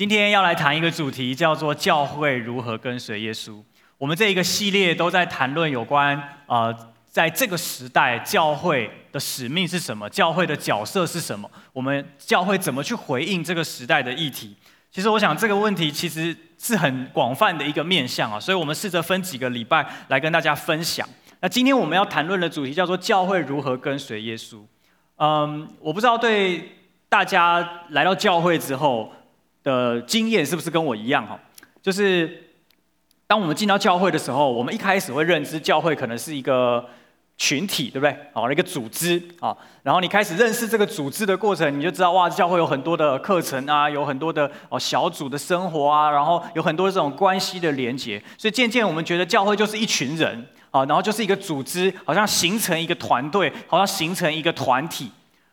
[0.00, 3.62] 今天要来谈一个主题，叫做教会如何跟随耶稣。
[3.98, 14.56] 我们这一个系列都在谈论有关呃，在这个时代教会的使命是什么，教会的角色是什么，我们教会怎么去回应这个时代的议题。
[14.90, 21.06] 其实我想这个问题其实是很广泛的一个面向啊，所以我们试着分几个礼拜来跟大家分享。
[21.40, 24.62] 那今天我们要谈论的主题叫做教会如何跟随耶稣。
[25.16, 26.72] 嗯，我不知道对
[27.10, 29.12] 大家来到教会之后。
[29.62, 31.38] 的经验是不是跟我一样哈？
[31.82, 32.44] 就是
[33.26, 36.84] 当我们进到教会的时候，我们一开始会认知教会可能是一个
[37.38, 38.16] 群体，对不对？
[38.34, 39.56] 哦，一个组织啊。
[39.82, 48.22] 然后你开始认识这个组织的过程，你就知道哇，教会有很多的课程啊，有很多的哦小组的生活啊，然后有很多这种关系的连结。
[48.36, 55.10] 所以渐渐我们觉得教会就是一群人啊，然后就是一个组织，好像形成一个团队，好像形成一个团体。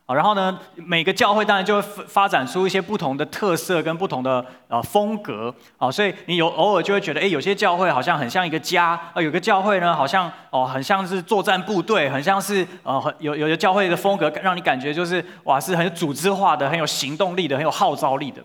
[0.08, 18.42] 啊，然后呢，每个教会当然就会发展出一些不同的特色跟不同的呃风格啊，所以你有偶尔就会觉得，哎，有些教会好像很像一个家啊，有个教会呢好像哦很像是作战部队，很像是呃很有有的教会的风格让你感觉就是哇是很组织化的，很有行动力的，很有号召力的。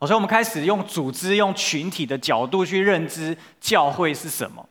[0.00, 4.62] 所以我们开始用组织、用群体的角度去认知教会是什么。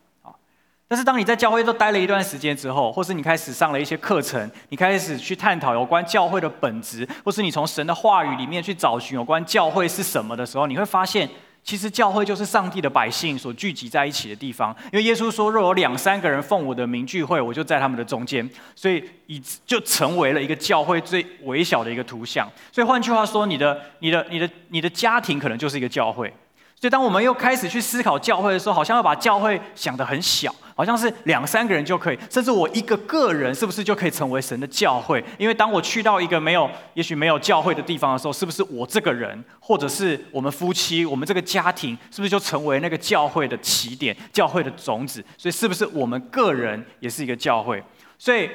[0.88, 11.28] 但是当你在教会都待了一段时间之后，或是你开始上了一些课程，你开始去探讨有关教会的本质，或是你从神的话语里面去找寻有关教会是什么的时候，你会发现，
[11.64, 14.72] 其实教会就是上帝的百姓所聚集在一起的地方。
[14.92, 22.48] 因为耶稣说，若有两三个人奉我的名聚会，我就在他们的中间，所以以就成为了一个教会最微小的一个图像。
[22.70, 26.32] 所以换句话说，你的、你的、你的、你的家庭可能就是一个教会。
[26.78, 35.24] 所以，当我们又开始去思考教会的时候，好像要把教会想得很小，好像是两三个人就可以，甚至我一个个人是不是就可以成为神的教会？
[35.38, 45.24] 因为当我去到一个没有，也许没有教会的地方的时候，是不是我这个人，或者是我们夫妻，我们这个家庭，是不是就成为那个教会的起点、教会的种子？
[45.38, 47.82] 所以，是不是我们个人也是一个教会？
[48.18, 48.50] 所以，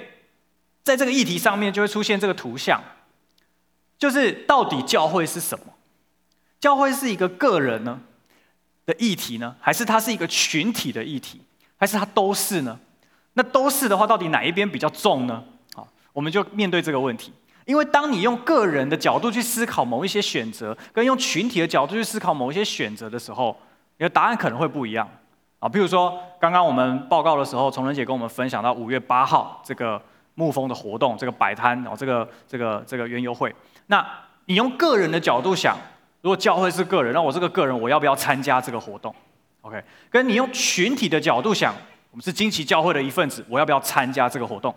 [0.83, 2.79] 在这个议题上面，就会出现这个图像，
[3.97, 5.65] 就是到底教会是什么？
[6.59, 7.99] 教会是一个个人呢？
[8.91, 9.55] 的议题呢？
[9.61, 11.39] 还是它是一个群体的议题？
[11.77, 12.77] 还是它都是呢？
[13.33, 15.41] 那都是的话，到底哪一边比较重呢？
[15.73, 17.31] 好，我们就面对这个问题。
[17.65, 23.55] 因为当你用个人的角度去思考某一些选择，跟用群体的角度去思考某一些选择的时候，
[23.97, 25.09] 你的答案可能会不一样
[25.59, 25.69] 啊。
[25.69, 30.01] 比如说，刚刚我们报告的时候，崇仁姐跟我们分享到五月八号这个
[30.35, 33.55] 牧风的活动，这个摆摊，然后这个这个这个园游会。
[33.87, 34.05] 那
[34.45, 35.77] 你用个人的角度想。
[36.21, 39.13] 如果教会是个人，那我这个个人我要不要参加这个活动
[39.61, 41.73] ？OK，跟你用群体的角度想，
[42.11, 44.73] 我们是惊奇教会的一份子，我要不要参加这个活动？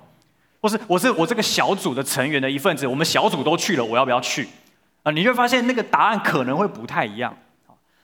[0.60, 4.48] 或是我是我这个小组的成员的一份子，我们小组都去了，我要不要去？
[5.02, 7.36] 啊，你就会发现那个答案可能会不太一样。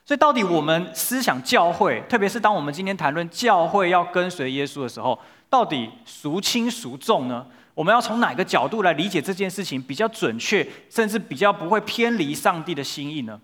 [0.04, 5.18] 所以到底我们思想教会，特别是当我们今天谈论教会要跟随耶稣的时候，
[5.48, 7.46] 到底孰轻孰重呢？
[7.80, 13.40] 我们要从哪个角度来理解这件事情比较准确，甚至比较不会偏离上帝的心意呢？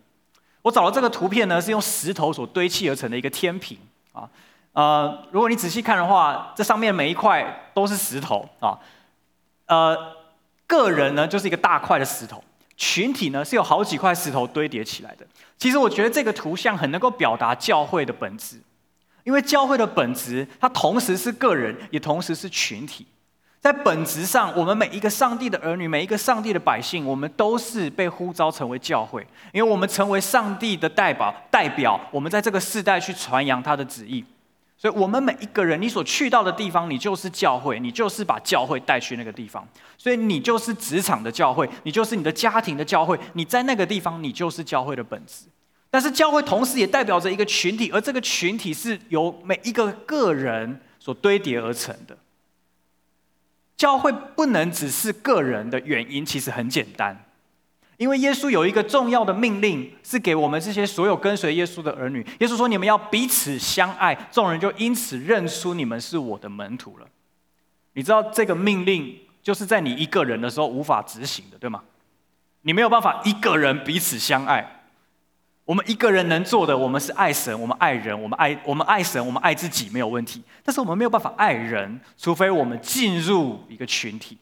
[0.60, 3.78] 我找了这个图片呢，是用石头所堆砌而成的一个天平
[4.12, 4.28] 啊。
[4.74, 8.78] 呃，如果你仔细看的话，这上面每一块都是石头啊。
[9.68, 9.96] 呃，
[10.66, 12.44] 个人呢就是一个大块的石头，
[12.76, 15.26] 群体呢是有好几块石头堆叠起来的。
[15.56, 18.60] 其实我觉得这个图像很能够表达教会的本质，
[19.24, 23.06] 因为教会的本质它同时是个人，也同时是群体。
[23.66, 34.24] 在本质上，我们每一个上帝的儿女，每一个上帝的百姓，我们都是被呼召成为教会，因为我们成为上帝的代表，代表我们在这个世代去传扬他的旨意。
[34.78, 39.66] 所以，我们每一个人，你所去到的地方，你就是教会，你就是把教会带去那个地方。
[39.98, 45.46] 所以，你就是职场的教会，你就是你的家庭的教会，你在那个地方，你就是教会的本质。
[45.90, 52.16] 但是，教会同时也代表着一个群体，而这个群体是由每一个个人所堆叠而成的。
[53.76, 57.24] 教会不能只是个人的原因，其实很简单，
[57.98, 62.26] 因为耶稣有一个重要的命令，是给我们这些所有跟随耶稣的儿女。
[62.40, 67.06] 耶稣说：“你们要彼此相爱，众人就因此认出你们是我的门徒了。”
[67.92, 71.82] 你知道这个命令就是在你一个人的时候无法执行的，对吗？
[72.62, 74.75] 你没有办法一个人彼此相爱。
[75.66, 80.40] 我们一个人能做的，我们是爱神，我们爱人，我们爱我们爱神，我们爱自己没有问题。
[80.64, 84.38] 但是我们没有办法爱人，除非我们进入一个群体。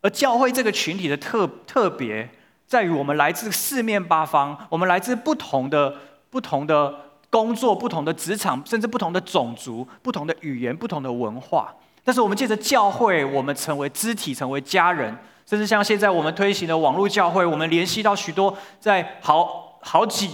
[0.00, 2.26] 而教会这个群体的特特别
[2.66, 5.94] 在于，我们来自四面八方，我们来自不同的
[6.30, 6.94] 不同的
[7.28, 11.74] 工作、不同的职场，甚至不同的种族、不同的语言、不同的文化。
[12.02, 15.14] 但是我们借着教会，我们成为肢体，成为家人，
[15.44, 19.65] 甚至像现在我们推行的网络教会，我们联系到许多在好。
[19.86, 20.28] 好几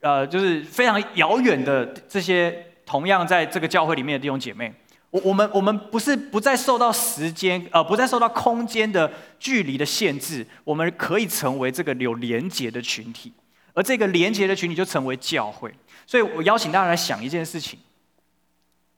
[0.00, 4.70] 呃，就是非常遥远的这些同样在这个教会里面的弟兄姐妹。
[5.08, 13.32] 我我们我们不是不再受到时间呃，不再受到空间的距离的限制，我们可以成为这个有连结的群体，
[13.72, 15.72] 而这个连结的群体就成为教会。
[16.06, 17.78] 所以我邀请大家来想一件事情，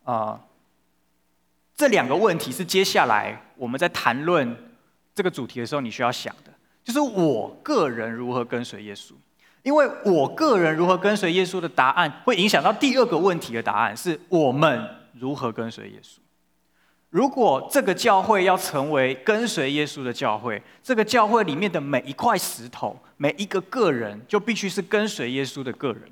[0.02, 0.40] 啊、
[1.76, 4.56] 这两个问题是接下来我们在谈论
[5.14, 6.52] 这个主题的时候你需要想的，
[6.82, 9.12] 就是我个人如何跟随耶稣，
[9.66, 14.80] 因为我个人如何跟随耶稣的答案，会影响到第二个问题的答案，是我们。
[15.18, 16.18] 如何跟随耶稣？
[17.10, 26.02] 如果这个教会要成为跟随耶稣的教会，这个教会里面的每一块石头、每一个个人，就必须是跟随耶稣的个人，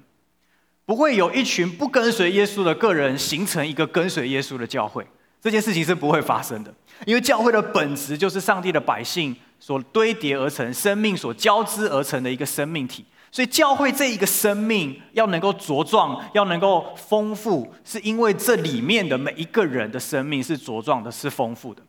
[0.84, 5.06] 不会有一群不跟随耶稣的个人形成一个跟随耶稣的教会。
[5.40, 6.74] 这件事情是不会发生的，
[7.06, 13.04] 因为教会的本质就是上帝的百姓所堆叠而成、生命所交织而成的一个生命体。
[13.34, 21.82] 所以教会这一个生命要能够茁壮，要能够丰富，是因为这里面的每一个人的生命是茁壮的，是丰富的。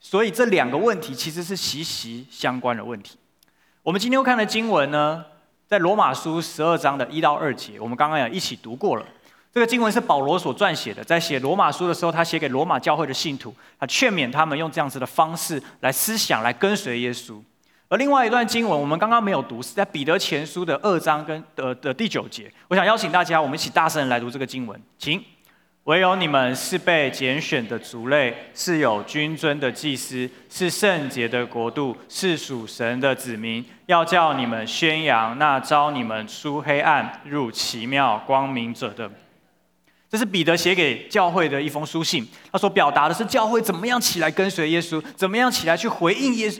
[0.00, 3.16] 所以这两个问题其实是息息相关的问题。
[3.84, 5.24] 我们今天要看的经文呢，
[5.68, 9.06] 在罗马书十二章的一到二节，我们刚刚也一起读过了。
[9.54, 17.40] 这个经文是保罗所撰写的，在写罗马书的时候，他写给罗马教会的信徒，他劝勉他们用这样子的方式来思想，来跟随耶稣。
[17.92, 22.50] 而另外一段经文，我们刚刚没有读，是在彼得前书的二章跟的的第九节。
[22.68, 25.22] 我想邀请大家，我们一起大声来读这个经文，请。
[25.84, 33.62] 唯有你们是被拣选的族类，是有君尊的祭司，是圣洁的国度，是属神的子民。
[33.84, 39.10] 要叫你们宣扬那召你们出黑暗入奇妙光明者的。
[40.12, 46.52] 这是彼得写给教会的一封书信，他所表达的是教会怎么样起来跟随耶稣，怎么样起来去回应耶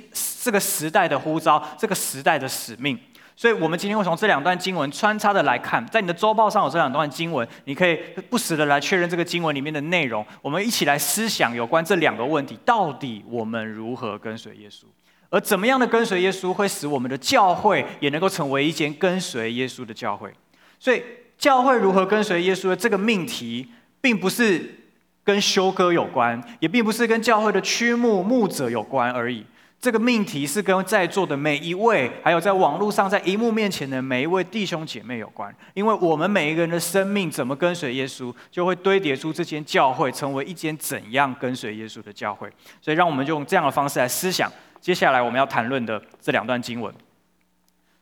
[0.43, 2.99] 这个时代的呼召，这个时代的使命。
[3.37, 7.95] 所以，我们今天会从这两段经文穿插的来看，在你的周报上有这两段经文，你可以
[8.31, 10.25] 不时的来确认这个经文里面的内容。
[10.41, 14.85] 我们一起来思想有关这两个问题：到底我们如何跟随耶稣？
[15.29, 20.33] 而怎么样的跟随耶稣，会使我们的教会也能够成为一间跟随耶稣的教会？
[20.79, 21.03] 所以。
[21.43, 23.67] 教会如何跟随耶稣的这个命题，
[24.01, 24.79] 并不是
[25.25, 29.45] 跟修歌有关，也并不是跟教会的区牧牧者有关而已。
[29.81, 35.53] 这个命题是跟在座的每一位，还有在网络上、在荧幕面前的每一位弟兄姐妹有关。
[35.75, 42.49] 因为我们每一个人的生命怎么跟随耶稣，就会堆叠出这间教会成为一间怎样跟随耶稣的教会。
[42.81, 44.49] 所以，让我们就用这样的方式来思想
[44.81, 46.95] 接下来我们要谈论的这两段经文。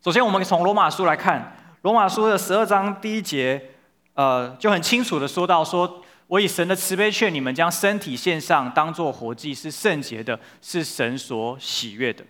[0.05, 1.57] 首先，我们从罗马书来看。
[1.83, 3.71] 罗马书的十二章第一节，
[4.15, 12.25] 呃，就很清楚的说到说，我以神的慈悲劝你们，将身体献上，当做活祭，是圣洁的，是神所喜悦的。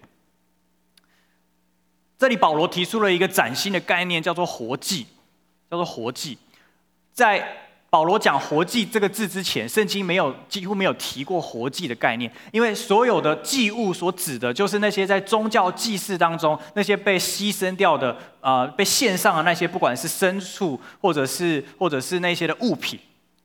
[2.17, 5.07] 这里保罗提出了一个崭新的概念，叫做活祭，
[5.71, 6.39] 叫做活祭，
[7.13, 7.67] 在。
[7.91, 22.97] 保罗讲“活祭”这个字之前，圣经没有几乎没有提过“活祭”的概念，因为所有的祭物所指的就是那些在宗教祭祀当中那些被牺牲掉的，呃，被献上的那些，不管是牲畜或者是或者是那些的物品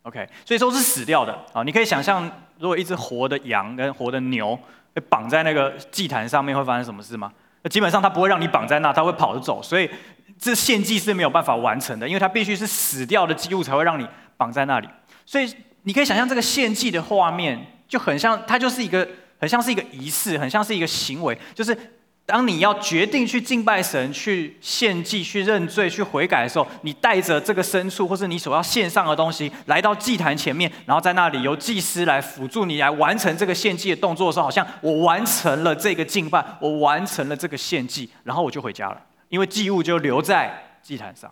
[0.04, 1.64] ，OK，所以说是死掉的啊。
[1.64, 2.24] 你可以想象，
[2.60, 4.56] 如果一只活的羊跟活的牛
[4.94, 7.32] 被绑在那个祭坛上面，会发生什么事吗？
[7.72, 9.90] 基本上它不会让你绑在那，它会跑着走，所以
[10.38, 14.08] 这献祭是没有办法完成的，因为它必须是死掉的祭物才会让你。
[14.38, 14.88] 绑在那里，
[15.26, 19.08] 所以你可以想象这个献祭的画面就很像，它就是一个
[19.40, 21.78] 很像是一个仪式，很像是一个行为，就是
[22.26, 39.00] 当你要决定去敬拜神、去献祭、去认罪、去悔改的时候，你带着这个牲畜或是你所要献上的东西来到祭坛前面，然后在那里由祭司来辅助你来完成这个献祭的动作的时候，好像我完成了这个敬拜，我完成了这个献祭，然后我就回家了，
[39.30, 41.32] 因为祭物就留在祭坛上，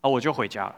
[0.00, 0.74] 而我就回家了。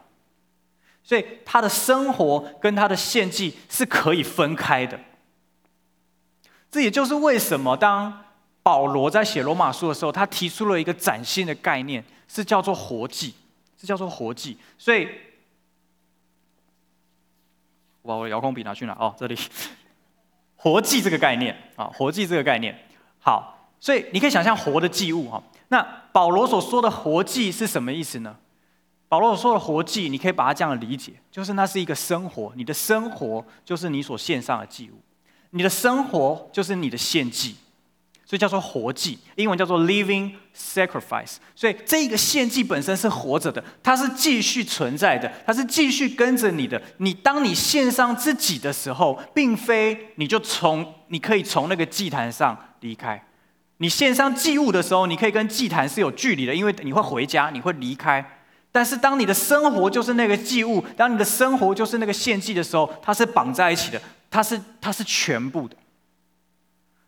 [1.05, 4.99] 所以他的生活跟他的献祭是可以分开的。
[6.71, 8.25] 这也就是为什么当
[8.63, 13.35] 保罗在写罗马书的时候，他提出了一个崭新的概念，是叫做活祭，
[13.79, 14.57] 是叫做活祭。
[14.79, 15.07] 所以，
[18.03, 18.97] 我把我的遥控笔拿去哪？
[18.99, 19.39] 哦，这里，
[20.57, 22.89] 活祭这个概念啊，活祭这个概念。
[23.21, 25.43] 好，所以你可以想象活的祭物哈。
[25.69, 25.83] 那
[26.13, 28.37] 保罗所说的活祭是什么意思呢？
[29.15, 35.01] 保罗说的活祭，你可以把它这样理解，就是那是一个生活，你的生活就是你所献上的祭物，
[35.51, 37.55] 你的生活就是你的献祭，
[38.27, 41.37] 所以叫做活祭，英文叫做 living sacrifice。
[41.55, 46.83] 所以这个献祭本身是活着的，它是继续存在的，它是继续跟着你的。
[46.97, 53.25] 你当你献上自己的时候，并非你就从你可以从那个祭坛上离开。
[53.77, 58.34] 你献上祭物的时候，你可以跟祭坛是有距离的，因为你会回家，你会离开。
[58.75, 65.77] 但是当你的生活就是那个祭物，当你的生活就是那个献祭的时候，它是绑在一起的，它是它是全部的。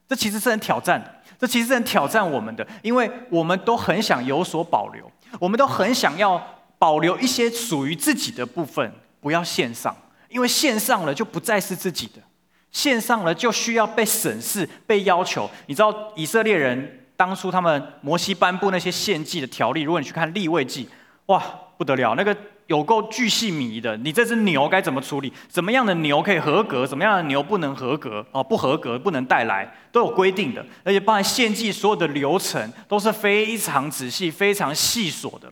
[0.09, 6.41] 这其实是很挑战的，这其实是很挑战我们的，因为我们都很想有所保留，我们都很想要
[6.79, 9.93] 保留一些属于自己的部分，不要献上，
[10.29, 12.23] 因为献上了就不再是自己的，
[12.71, 15.51] 献上了就需要被审视、被要求。
[15.67, 20.89] 你知道以色列人当初他们摩西颁布那些献祭的条例，如果你去看立位记，
[21.27, 21.43] 哇，
[21.77, 22.37] 不得了，那个。
[22.67, 25.33] 有够巨细靡的，你这只牛该怎么处理？
[25.49, 26.85] 怎么样的牛可以合格？
[26.85, 28.27] 怎么样的牛不能合格？
[28.33, 30.67] 哦，不合格不能带来，都有规定的。
[30.83, 35.49] 而且包含献祭所有的流程都是非常仔细、非常细琐的。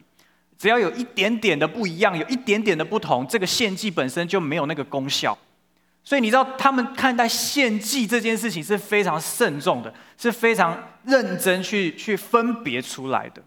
[0.59, 5.39] 只要有一点点的不一样，有一点点的不同，这个献祭本身就没有那个功效。
[6.03, 13.41] 所以你知道，他们看待献祭这件事情是非常慎重的，是非常认真去去分别出来的。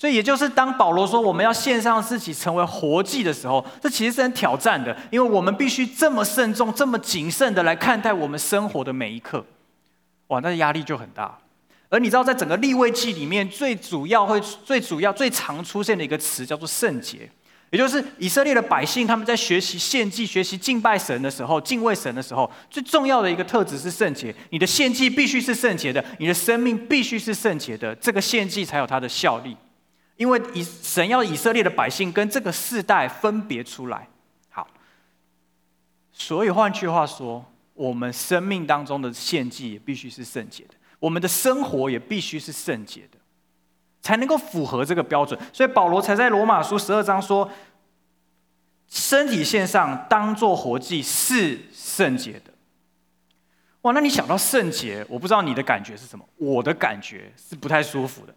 [0.00, 9.44] 所以，也就是当保罗说我们要献上自己成为活祭的时候，这其实是很挑战的，因为我们必须这么慎重、这么谨慎的来看待我们生活的每一刻。
[10.28, 11.36] 哇，那压力就很大。
[11.88, 17.28] 而你知道，在整个立位记里面，最主要会、最主要、最常出现的一个词叫做圣洁，
[17.70, 24.32] 也就是以色列的百姓他们在学习献祭、学习敬拜神的时候、敬畏神的时候，最重要的一个特质是圣洁。
[24.50, 29.56] 你的献祭必须是圣洁的，你的生命必须是圣洁的，这个献祭才有它的效力。
[30.18, 34.08] 因为以神要以色列的百姓跟这个世代分别出来，
[34.50, 34.68] 好，
[36.12, 43.18] 所以换句话说，我们生命当中的献祭也必须是圣洁的，我们的生活也必须是圣洁的，
[44.02, 45.38] 才能够符合这个标准。
[45.52, 47.48] 所以保罗才在罗马书十二章说，
[48.88, 52.52] 身体献上当做活祭是圣洁的。
[53.82, 58.34] 哇，那你想到圣洁，我不知道你的感觉是什么，我的感觉是不太舒服的。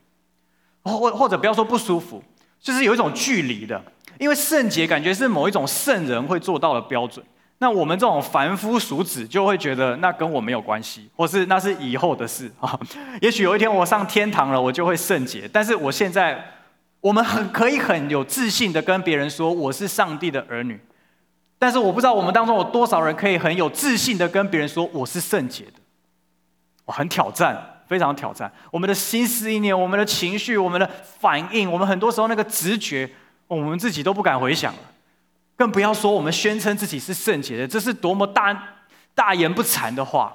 [0.83, 2.23] 或或者不要说不舒服，
[2.59, 3.81] 就是有一种距离的，
[4.19, 7.25] 因为圣洁感觉是某一种圣人会做到的标准。
[7.59, 12.79] 那我们这种凡夫俗子就会觉得那跟我没有关系，或是那是以后的事啊。
[13.21, 15.47] 也许有一天我上天堂了，我就会圣洁。
[15.53, 16.43] 但是我现在，
[17.01, 20.79] 我们很可以很有自信的跟别人说我是上帝的儿女。
[21.59, 25.73] 但是我不知道我们当中有多少人可以很有自信的跟别人说我是圣洁的。
[26.85, 27.80] 我很挑战。
[27.91, 33.11] 非常挑战我们的心思意念，我们的情绪，我们的反应，我们很多时候那个直觉，
[33.47, 34.79] 我们自己都不敢回想了，
[35.57, 38.77] 更不要说我们宣称自己是圣洁的，这是多么大
[39.13, 40.33] 大言不惭的话。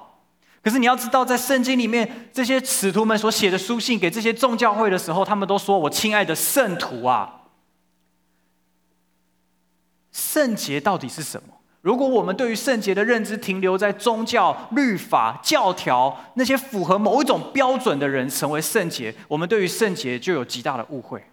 [0.61, 7.41] 可是你要知道，在圣经里面，这些使徒们所写的书信给这些众教会的时候，他们都说：“我亲爱的圣徒啊，
[10.11, 21.23] 圣洁到底是什么？”如果我们对于圣洁的认知停留在宗教、律法、教条那些符合某一种标准的人成为圣洁，我们对于圣洁就有极大的误会。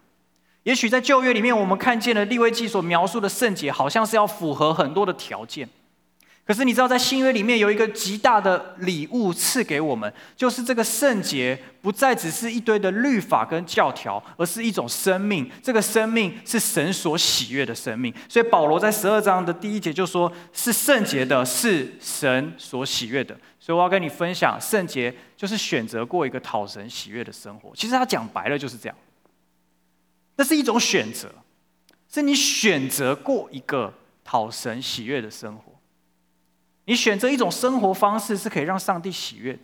[0.63, 5.69] 也许在旧约里面，我们看见了利未记所描述的圣洁，好像是要符合很多的条件。
[6.47, 15.51] 可是你知道，在新约里面有一个极大的礼物赐给我们，就是这个圣洁不再只是一堆的律法跟教条，而是一种生命。
[15.63, 18.13] 这个生命是神所喜悦的生命。
[18.29, 27.73] 所以保罗在十二章的第一节就说：“是圣洁的，是神所喜悦的。”所以我要跟你分享，圣洁就是选择过一个讨神喜悦的生活。
[27.75, 28.97] 其实他讲白了就是这样，
[30.37, 31.31] 那是一种选择，
[32.13, 35.74] 是你选择过一个讨神喜悦的生活。
[36.87, 39.61] 你选择一种生活方式是可以让上帝喜悦的。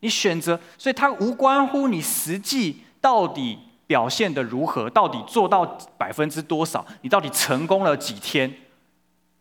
[0.00, 5.64] 你选择，所以它无关乎你实际到底表现得如何，到底做到
[5.96, 8.52] 百分之多少，你到底成功了几天。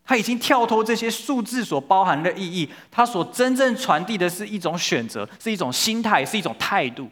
[0.04, 7.08] 它已经跳脱这些数字所包含的意义，它所真正传递的是一种选择，是一种心态，是一种态度。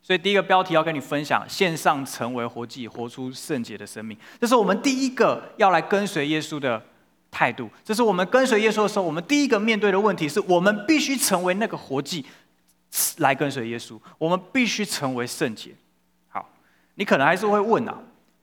[0.00, 4.16] 所以第一个标题要跟你分享：线上成为活祭，活出圣洁的生命。
[4.40, 6.82] 这是我们第一个要来跟随耶稣的
[7.32, 12.24] 态度，这是我们跟随耶稣的时候，我们第一个面对的问题是我们必须成为那个活祭
[13.16, 15.70] 来跟随耶稣，我们必须成为圣洁。
[16.28, 16.46] 好，
[16.96, 17.96] 你可能还是会问啊，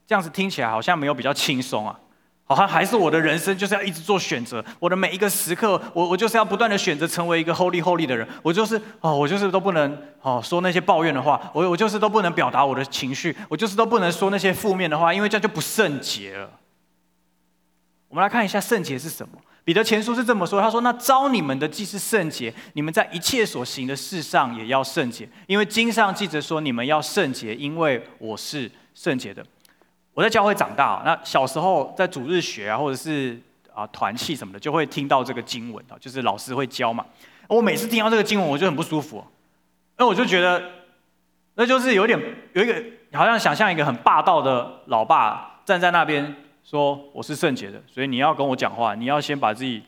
[0.08, 1.96] 这样子听起来好像没有比较轻松啊，
[2.44, 16.50] 好像还是我的人生就是要一直做选择，我的每一个时刻，我我就是要不断的选择成为一个 holy holy 的人，我就是哦，我就是都不能哦说那些抱怨的话，我我就是都不能表达我的情绪，我就是都不能说那些负面的话，因为这样就不圣洁了。
[18.10, 19.38] 我们来看一下圣洁是什么。
[19.64, 29.44] 彼得前书是这么说：“他说，那招你们的既是圣洁，你们在一切所行的事上也要圣洁，因为经上记着说，你们要圣洁，因为我是圣洁的。”
[30.12, 33.40] 我在教会长大，那小时候在主日学啊，或者是
[33.72, 37.06] 啊团契什么的，就会听到这个经文啊，就是老师会教嘛。
[37.46, 39.24] 我每次听到这个经文，我就很不舒服，
[39.98, 40.62] 那我就觉得，
[41.54, 42.18] 那就是有点
[42.54, 49.82] 有一个好像想象一个很霸道的老爸站在那边说：“我是圣洁的，所以你要跟我讲话，你要先把自己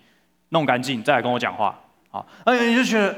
[0.48, 1.78] 弄干净，再来跟我讲话。”
[2.10, 3.14] 好，哎你就觉得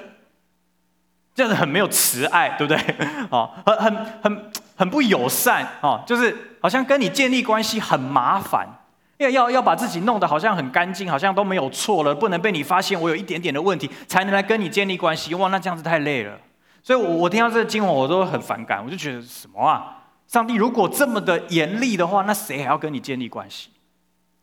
[1.34, 2.78] 这样子很没有慈爱，对不对？
[3.30, 8.68] 好，很很很很不友善啊，就是好像跟你建立关系很麻烦。
[9.18, 15.34] 要要要把自己弄得好像很干净，好像都没有错了，不能被你发现我有一点点的问题，才能来跟你建立关系。
[15.37, 16.37] 哇，那这样子太累了。
[16.82, 18.84] 所以我，我我听到这个经文，我都很反感。
[18.84, 19.93] 我就觉得什么啊？
[20.34, 23.70] 上帝如果这么的严厉的话，那谁还要跟你建立关系？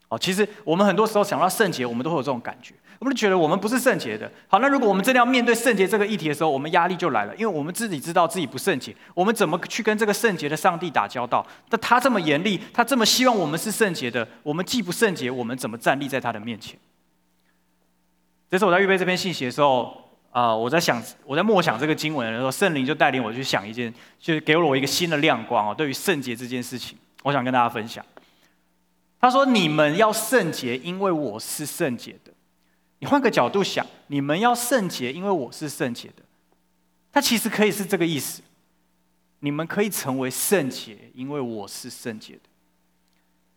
[0.08, 2.74] 哦，其实我们很多时候想到圣洁，我们都会有这种感觉。
[2.98, 4.32] 我们就觉得我们不是圣洁的。
[4.48, 11.46] 好，那如果我们真的要面对圣洁这个议题的时候，我们压力就来了，因为我们自己知道自己不圣洁，我们怎么去跟这个圣洁的上帝打交道？
[11.72, 16.80] 那他这么严厉，他这么希望我们是圣洁的，我们既不圣洁，我们怎么站立在他的面前？
[18.50, 25.76] 这是我在预备这篇信息的时候啊、我在想，我在默想这个经文的时候，圣灵就带领我去想一件，就是给了我一个新的亮光哦。
[25.76, 28.04] 对于圣洁这件事情，我想跟大家分享。
[29.20, 32.32] 他说：“你们要圣洁，因为我是圣洁的。”
[33.00, 36.24] 你换个角度想，你们要圣洁，因为我是圣洁的。
[37.12, 38.42] 它其实可以是这个意思。
[39.40, 42.42] 你们可以成为圣洁，因为我是圣洁的。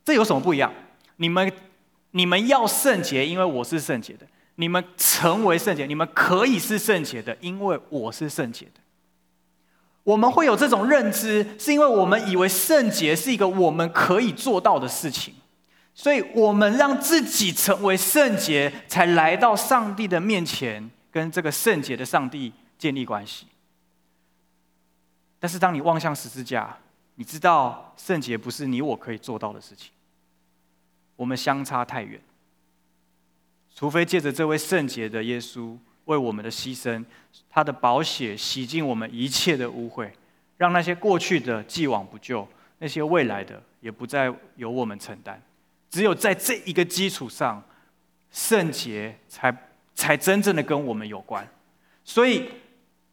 [0.04, 0.72] 这有什么不一样？
[1.16, 1.52] 你们
[2.10, 4.26] 你们要圣洁，因为我是圣洁的。
[4.56, 8.80] 你们成为圣洁，你们可以是圣洁的，因为我是圣洁的。
[10.04, 15.34] 我们会有这种认知，是因为我们以为圣洁是一个我们可以做到的事情。
[15.94, 23.46] 所以我们让自己成为圣洁，才来到上帝的面前，跟这个圣洁的上帝建立关系。
[25.38, 26.76] 但是当你望向十字架，
[27.14, 29.92] 你知道圣洁不是你我可以做到的事情，
[31.16, 32.20] 我们相差太远。
[33.74, 37.04] 除非借着这位圣洁的耶稣为我们的牺牲，
[37.50, 40.10] 他的宝血洗净我们一切的污秽，
[40.56, 42.46] 让那些过去的既往不咎，
[42.78, 45.42] 那些未来的也不再由我们承担。
[45.90, 47.62] 只有在这一个基础上，
[48.30, 49.54] 圣洁才
[49.94, 51.46] 才真正的跟我们有关。
[52.04, 52.48] 所以，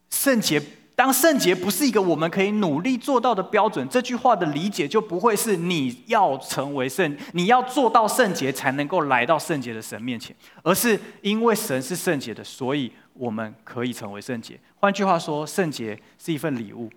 [0.10, 0.62] 圣洁
[1.02, 14.60] 当圣洁不是一个我们可以努力做到的标准，这句话的理解就不会是你要成为圣，你要做到圣洁才能够来到圣洁的神面前，而是因为神是圣洁的，所以我们可以成为圣洁。
[14.76, 16.88] 换句话说，圣洁是一份礼物，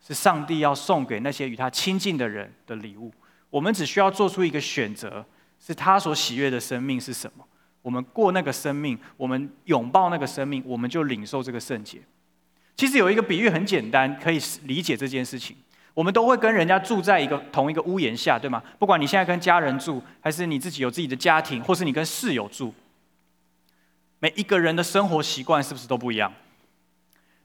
[0.00, 3.12] 是上帝要送给那些与他亲近的人的礼物。
[3.50, 5.22] 我们只需要做出一个选择，
[5.60, 7.44] 是他所喜悦的生命是什么？
[7.82, 12.00] 我们过那个生命，我们拥抱那个生命，我们就领受这个圣洁。
[12.76, 15.56] 其实有一个比喻很简单，可以理解这件事情。
[15.94, 18.60] 我们都会跟人家住在一个同一个屋檐下，对吗？
[18.80, 22.74] 不管你现在跟家人住，还是你自己有自己的家庭，或是你跟室友住，
[24.18, 26.32] 每一个人的生活习惯是不是都不一样？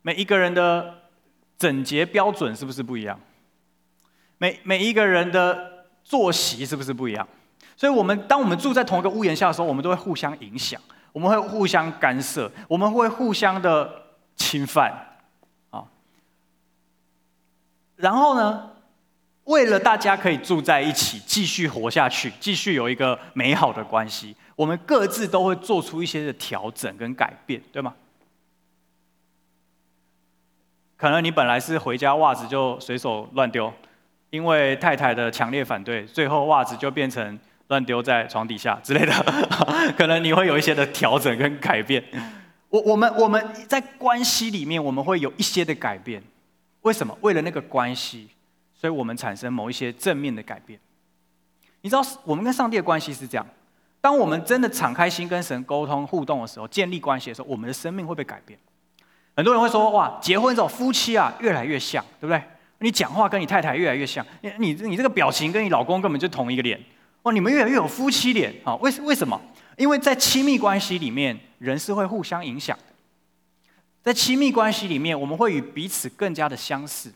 [0.02, 0.96] 每一个人的
[1.60, 3.20] 整洁标准是不是不一样？
[4.39, 7.28] 每每一个人的作息是不是不一样？
[7.78, 13.89] 所以，我们当我们住在同一个屋檐下的时候，我们都会互相影响，我们会互相干涉，我们会互相的
[14.36, 15.09] 侵犯，
[18.00, 18.72] 然后呢，
[19.44, 27.94] 为了大家可以住在一起，继续活下去，继续有一个美好的关系，我们各自都会做出一些的调整跟改变，对吗？
[30.96, 33.72] 可能你本来是回家袜子就随手乱丢。
[34.32, 39.12] 因为太太的强烈反对，最后袜子就变成乱丢在床底下之类的，
[39.98, 42.04] 可能你会有一些的调整跟改变。
[42.70, 46.22] 我我们我们在关系里面，我们会有一些的改变。
[46.82, 47.18] 为什么？
[47.22, 48.30] 为了那个关系，
[48.74, 50.80] 所以我们产生某一些正面的改变。
[51.82, 53.46] 你知道，我们跟上帝的关系是这样：
[54.02, 58.58] 当我们真的敞开心跟神沟通互动的时候，建立关系的时候，我们的生命会被改变。
[59.36, 62.42] 很多人会说：“哇，结婚之后夫妻啊，越来越像，对不对？”
[62.82, 66.82] 你讲话跟你太太越来越像，你你你这个表情跟你老公根本就同一个脸，
[67.24, 68.74] 哦，你们越来越有夫妻脸啊？
[68.78, 69.39] 为为什么？
[69.76, 72.78] 因为在亲密关系里面，人是会互相影响。
[74.02, 77.12] 在亲密关系里面，我们会与彼此更加的相似。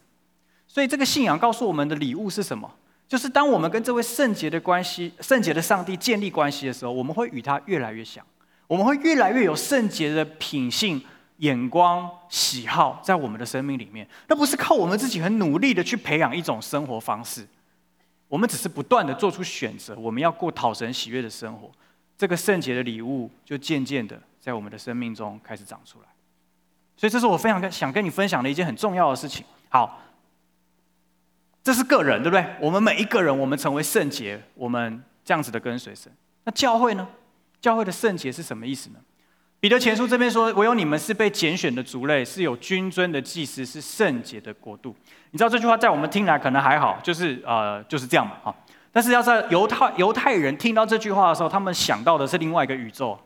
[0.67, 2.69] 所以这个信仰告诉我们的礼物是什么？
[3.07, 8.25] 就是当我们跟这位圣洁的关系、圣洁的上帝建立关系的时候，我们会与他越来越像，
[8.67, 11.01] 我们会越来越有圣洁的品性。
[11.37, 17.45] 眼光、喜好在我们的生命里面，那不是靠我们自己很努力的去培养一种生活方式，
[18.29, 21.69] 我们只是不断的做出选择，我们要过讨神喜悦的生活，
[22.17, 26.12] 这个圣洁的礼物就渐渐的在我们的生命中开始长出来。
[26.95, 29.45] 所以，这是我非常想跟你分享的一件很重要的事情。
[29.69, 29.99] 好，
[31.63, 32.45] 这是个人，对不对？
[32.61, 36.11] 我们每一个人，我们成为圣洁，我们这样子的跟随神。
[36.45, 37.07] 那教会呢？
[37.59, 38.99] 教会的圣洁是什么意思呢？
[39.59, 44.93] 彼得前书这边说：“唯有你们是被拣选的族类，是有君尊的祭司，是圣洁的国度。”
[45.31, 48.53] 你知道这句话在我们听来可能还好，就是呃就是这样嘛哈。
[48.91, 53.17] 但是要在犹太犹太人听到这句话的时候，他们想到的是另外一个宇宙。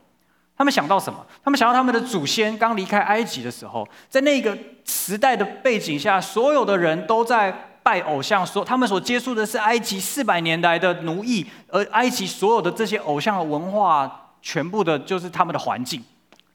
[0.58, 1.24] 他们想到什么？
[1.42, 7.50] 他们想到他们的祖先刚离开埃及的时候，在那个时代的背景下，所有的人都在
[7.82, 16.04] 拜偶像，说他们所接触的是埃及四百年来的奴役，而埃及所有的这些偶像的文化，全部的就是他们的环境。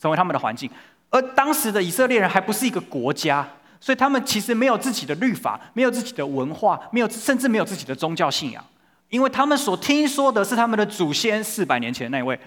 [0.02, 0.70] 成为他们的环境，
[1.10, 3.48] 而当时的以色列人还不是一个国家，
[3.80, 8.62] 所以他们其实没有自己的律法，没有自己的文化，没有甚至没有自己的宗教信仰，
[9.08, 12.38] 因为他们所听说的是他们的祖先四百年前那位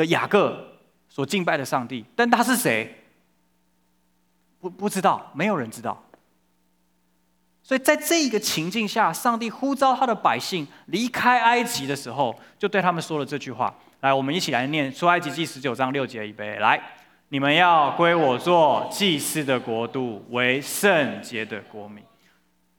[0.00, 0.58] 的雅各
[1.10, 3.04] 所敬拜的上帝，但他是谁？
[4.58, 6.02] 不不知道，没有人知道。
[7.62, 13.74] 所以在这一个情境下，上帝呼召他的百姓离开埃及的时候，就对他们说了这句话。
[14.00, 16.80] 来，我们一起来念出埃及记十九章六节，预备来，
[17.28, 22.02] 你们要归我做祭司的国度，为圣洁的国民。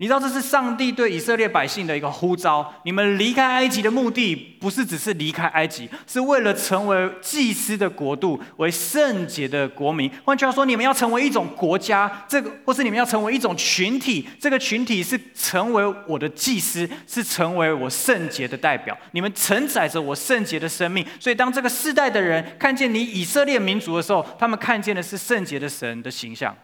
[0.02, 2.74] 你知道这是上帝对以色列百姓的一个呼召。
[2.86, 10.10] 你们离开埃及的目的，不是只是离开埃及，是为了成为祭司的国度，为圣洁的国民。
[10.26, 14.28] 换句话说，你们要成为一种国家，这个或是你们要成为一种群体。
[14.40, 18.98] 这个群体是成为我的祭司，是成为我圣洁的代表。
[19.12, 21.06] 你们承载着我圣洁的生命。
[21.20, 26.58] 所以，当这个世代的人看见你以色列民族的时候，他们看见的是圣洁的神的形象。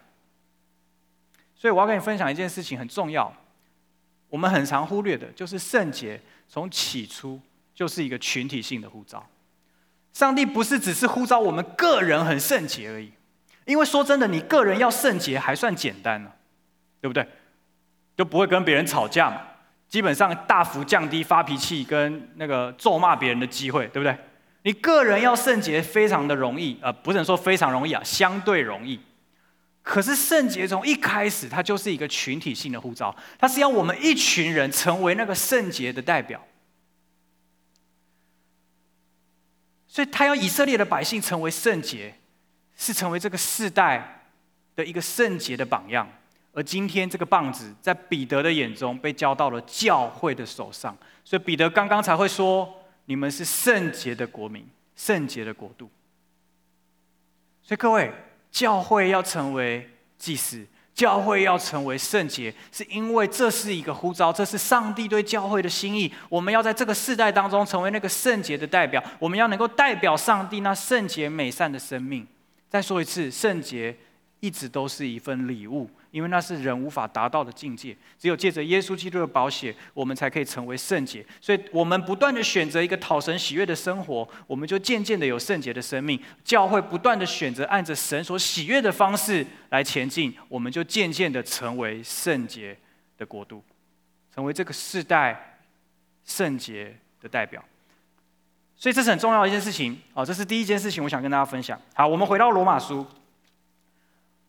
[1.57, 3.33] 所以我要跟你分享一件事情，很重要。
[4.29, 7.39] 我们很常忽略的，就是圣洁从起初
[7.73, 9.25] 就是一个群体性的呼召。
[10.13, 13.11] 上帝不是只是呼召我们个人很圣洁而已，
[13.65, 16.31] 因为说真的，你个人要圣洁还算简单呢，
[17.01, 17.27] 对不对？
[18.15, 19.41] 就不会跟别人吵架嘛，
[19.87, 24.17] 基本上大幅降低发脾气跟那个咒骂别人的机会，对不对？
[24.63, 28.99] 你个人要圣洁非常的容易，呃，不是说非常容易啊，相对容易。
[29.89, 36.45] 可是圣洁从一开始，它就是一个群体性的护照，它是要我们一群人成为那个圣洁的代表。
[39.87, 42.13] 所以，他要以色列的百姓成为圣洁，
[42.75, 44.25] 是成为这个世代
[44.75, 46.05] 的一个圣洁的榜样。
[46.51, 55.89] 而今天，这个棒子在彼得的眼中被交到了教会的手上，所以彼得刚刚才会说：“你们是圣洁的国民，圣洁的国度。”
[57.63, 58.11] 所以，各位。
[58.51, 66.11] 教会要成为祭司，教会要成为圣洁，是因为这是一个呼召，这是上帝对教会的心意。
[66.27, 72.25] 我们要在这个世代当中成为那个圣洁的代表，我们要能够代表上帝那圣洁美善的生命。
[72.69, 73.95] 再说一次，圣洁
[74.39, 75.89] 一直都是一份礼物。
[76.11, 81.25] 因为那是人无法达到的境界，只有借着耶稣基督的宝血，我们才可以成为圣洁。
[81.41, 86.19] 所以，我们不断的选择一个讨神喜悦的生活，我们就渐渐的有圣洁的生命。
[86.43, 92.77] 教会不断的选择按着神所喜悦的方式来前进，我们就渐渐的成为圣洁
[93.17, 93.63] 的国度，
[94.33, 95.59] 成为这个世代
[96.23, 97.63] 圣洁的代表。
[98.75, 99.99] 所以，这是很重要的一件事情。
[100.13, 101.79] 好，这是第一件事情，我想跟大家分享。
[101.93, 103.05] 好，我们回到罗马书。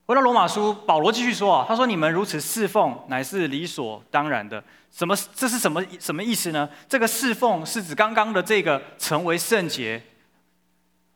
[0.08, 4.64] 回到罗马书，保罗继续说啊，他说：“你们如此侍奉，乃是理所当然的。
[4.90, 5.14] 什么？
[5.34, 6.66] 这是什么什么意思呢？
[6.88, 10.02] 这个侍奉是指刚刚的这个成为圣洁，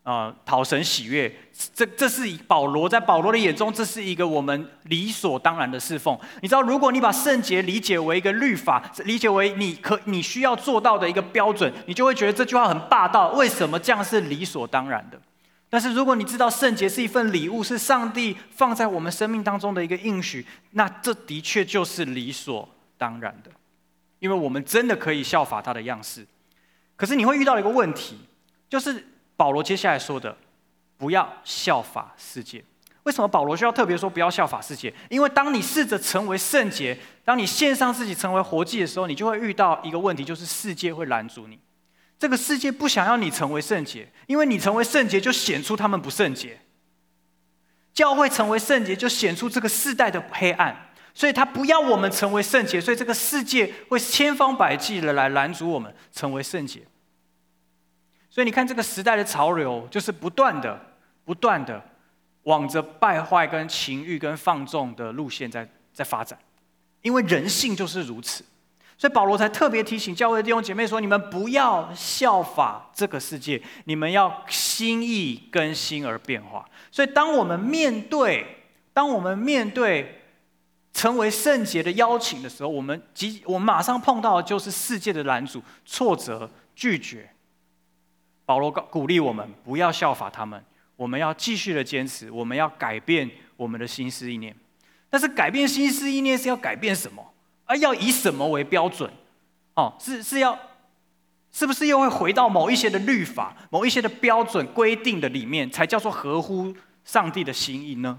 [0.02, 1.34] 啊、呃，讨神喜悦。
[1.74, 6.14] 这这是保罗在保罗的眼中，这是一个我们理所当然的侍奉。
[6.42, 13.30] 你知道，如果你把圣洁理解为一个律法，理解为你可你需要做到的一个标准，你就会觉得这句话很霸道。
[13.30, 15.18] 为什么这样是理所当然的？”
[15.72, 23.50] 但是如果你知道圣洁是一份礼物，是上帝放在我们生命当中的一个应许，那这的确就是理所当然的，
[24.18, 26.26] 因为我们真的可以效法他的样式。
[26.94, 28.18] 可是你会遇到一个问题，
[28.68, 29.02] 就是
[29.34, 30.36] 保罗接下来说的，
[30.98, 32.62] 不要效法世界。
[33.04, 34.92] 为什么保罗需要特别说不要效法世界？
[35.08, 41.58] 因为当你试着成为圣洁，当你献上自己成为活祭的时候，你就会遇到一个问题，就是世界会拦阻你。
[42.22, 46.56] 这个世界不想要你成为圣洁，因为你成为圣洁就显出他们不圣洁。
[47.92, 56.82] 教会成为圣洁就显出这个世代的黑暗，所以他不要我们成为圣洁，所以这个世界会千方百计的来拦阻我们成为圣洁。
[58.30, 60.80] 所以你看这个时代的潮流，就是不断的、
[61.24, 61.84] 不断的
[62.44, 66.38] 往着败坏、跟情欲、跟放纵的路线在在发展，
[67.00, 68.44] 因为人性就是如此。
[69.02, 78.46] 所以保罗才特别提醒教会弟兄姐妹说：“你们不要效法这个世界，你们要心意更新而变化。”所以，当我们面对，
[78.92, 80.22] 当我们面对
[80.92, 87.28] 成为圣洁的邀请的时候，我们即我们马上碰到的就是世界的拦阻、挫折、拒绝。
[88.46, 94.54] 保罗告鼓励我们不要效法他们，我们要继续的坚持，我们要改变我们的心思意念。
[95.10, 97.31] 但是改变心思意念是要改变什么？
[97.72, 99.10] 而要以什么为标准？
[99.76, 100.58] 哦，是是要，
[101.50, 108.18] 是不是又会回到某一些的律法、某一些的标准规定的里面，才叫做合乎上帝的心意呢？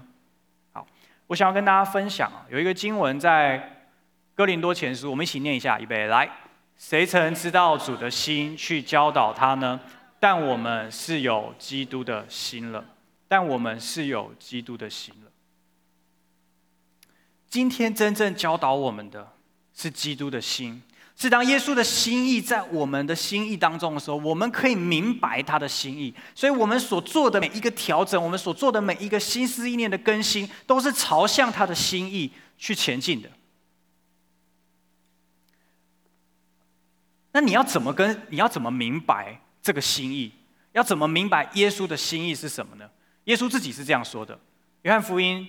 [0.72, 0.84] 好，
[1.28, 3.86] 我想要跟大家分享啊，有一个经文在
[4.34, 6.28] 哥林多前书，我们一起念一下，预备来。
[6.76, 9.78] 谁曾知道主的心去教导他呢？
[10.18, 12.84] 但我们是有基督的心了。
[13.28, 15.30] 但我们是有基督的心了。
[17.48, 19.33] 今天真正教导我们的
[19.74, 20.82] 是基督的心。
[21.16, 26.12] 是当耶稣的心意在我们的心意当中的时候，我们可以明白他的心意。
[26.34, 33.30] 所以，我们所做的每一个调整，我们所做的每一个心思意念的更新，都是朝向他的心意去前进的。
[37.30, 38.22] 那你要怎么跟？
[38.30, 40.32] 你要怎么明白这个心意？
[40.72, 42.90] 要怎么明白耶稣的心意是什么呢？
[43.24, 44.36] 耶稣自己是这样说的：
[44.82, 45.48] 约翰福音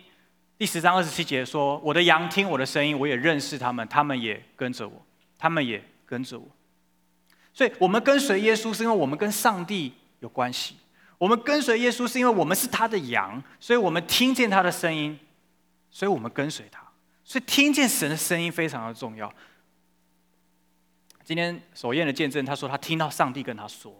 [0.57, 5.05] 第十章二十七节说：“我的羊听我的声音，我也认识他们，他们也跟着我。”
[5.37, 6.47] 他们也跟着我，
[7.53, 10.77] 所以我们跟随耶稣是因为我们跟上帝有关系。
[11.17, 15.19] 我们跟随耶稣是因为我们是他的羊，所以我们听见他的声音，
[15.91, 16.81] 所以我们跟随他。
[17.25, 19.31] 所以听见神的声音非常的重要。
[21.25, 23.93] 今天首宴的见证，他说他听到上帝跟他说：“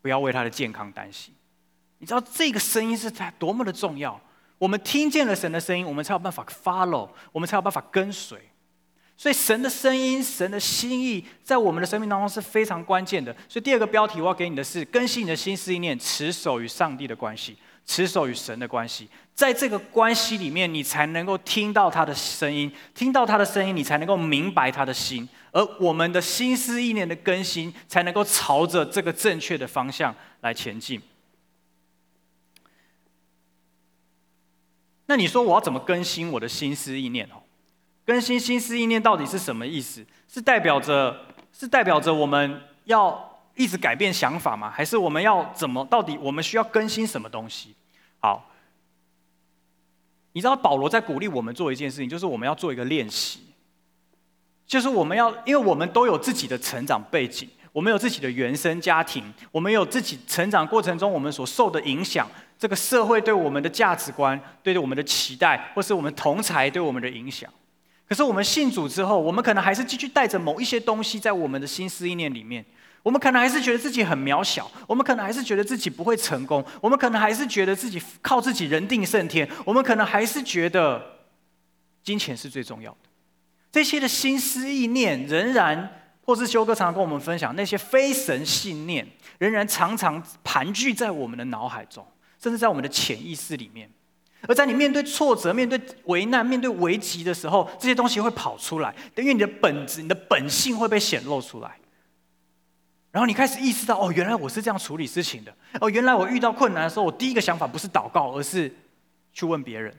[0.00, 1.32] 不要为他的健康担心。”
[1.98, 4.18] 你知道这个声音是在多么的重要？
[4.58, 8.38] 我们听见了神的声音，我们才有办法 follow，我们才有办法跟随。
[9.16, 13.32] 所以神的声音、神的心意，在我们的生命当中是非常关键的。
[13.48, 19.08] 所以第二个标题我要给你的是：更新你的心思意念，持守与上帝的关系，持守与神的关系。
[19.34, 25.28] 在这个关系里面，你才能够听到他的声音，听到他的声音，你才能够明白他的心。
[25.50, 31.00] 而我们的心思意念的更新，才能够朝着这个正确的方向来前进。
[35.08, 37.26] 那你说我要怎么更新我的心思意念？
[37.32, 37.42] 哦？
[38.04, 40.06] 更新心思意念到底是什么意思？
[40.28, 44.70] 是代表着是代表着我们要一直改变想法吗？
[44.70, 45.84] 还是我们要怎么？
[45.86, 47.74] 到底我们需要更新什么东西？
[48.20, 48.50] 好，
[50.32, 53.40] 你知道保罗在鼓励我们做一件事情，就是我们要做一个练习，
[54.66, 67.48] 就是我们要，因为我们都有自己的成长背景，我们有自己的原生家庭，我们有自己成长过程中我们所受的影响，这个社会对我们的价值观、对我们的期待，或是我们同侪对我们的影响。
[68.08, 72.64] 可是我们信主之后，我们可能还是继续带着某一些东西在我们的心思意念里面。
[73.04, 81.00] 我们可能还是觉得自己很渺小，我们可能还是觉得自己不会成功，我们可能还是觉得自己靠自己人定胜天，我们可能还是觉得
[82.02, 82.98] 金钱是最重要的。
[83.70, 85.88] 这些的心思意念仍然，
[86.24, 89.06] 或是修哥常常跟我们分享，那些非神信念
[89.38, 92.04] 仍然常常盘踞在我们的脑海中，
[92.40, 93.90] 甚至在我们的潜意识里面。
[94.46, 101.76] 而在你面对挫折、面对危难、面对危急的时候，这些东西会跑出来，因为你的本质、你的本性会被显露出来。
[103.10, 105.52] 然后你开始意识到，哦，原来我是这样处理事情的。
[105.80, 108.72] 哦，原来我遇到困难的时候，我第一个想法不是祷告，而是
[109.32, 109.92] 去问别人。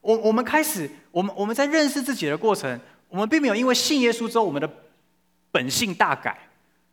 [0.00, 4.68] 我我们开始，我们我们在认识自己的过程，我们并没有因为信耶稣之后，我们的
[5.52, 6.36] 本性大改。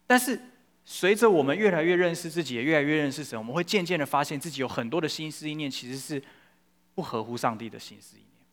[0.05, 0.39] 但是
[0.83, 6.21] 随着我们越来越认识自己，也越来越认识神，我们会渐渐的发现自己有很多的心思意念，其实是。
[6.93, 8.45] 不合乎上帝的心思意念，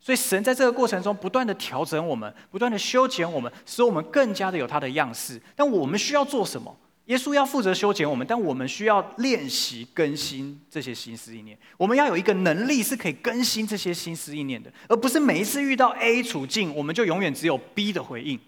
[0.00, 5.40] 所以神在这个过程中不断的调整我们，不断的修剪我们，使我们更加的有他的样式。
[5.54, 6.76] 但我们需要做什么？
[7.04, 11.56] 耶稣要负责修剪我们，但我们需要练习更新这些心思意念。
[11.76, 18.38] 我们要有一个能力是可以更新这些心思意念的，而不是每一次遇到 A 处境，我们就永远只有 B 的回应。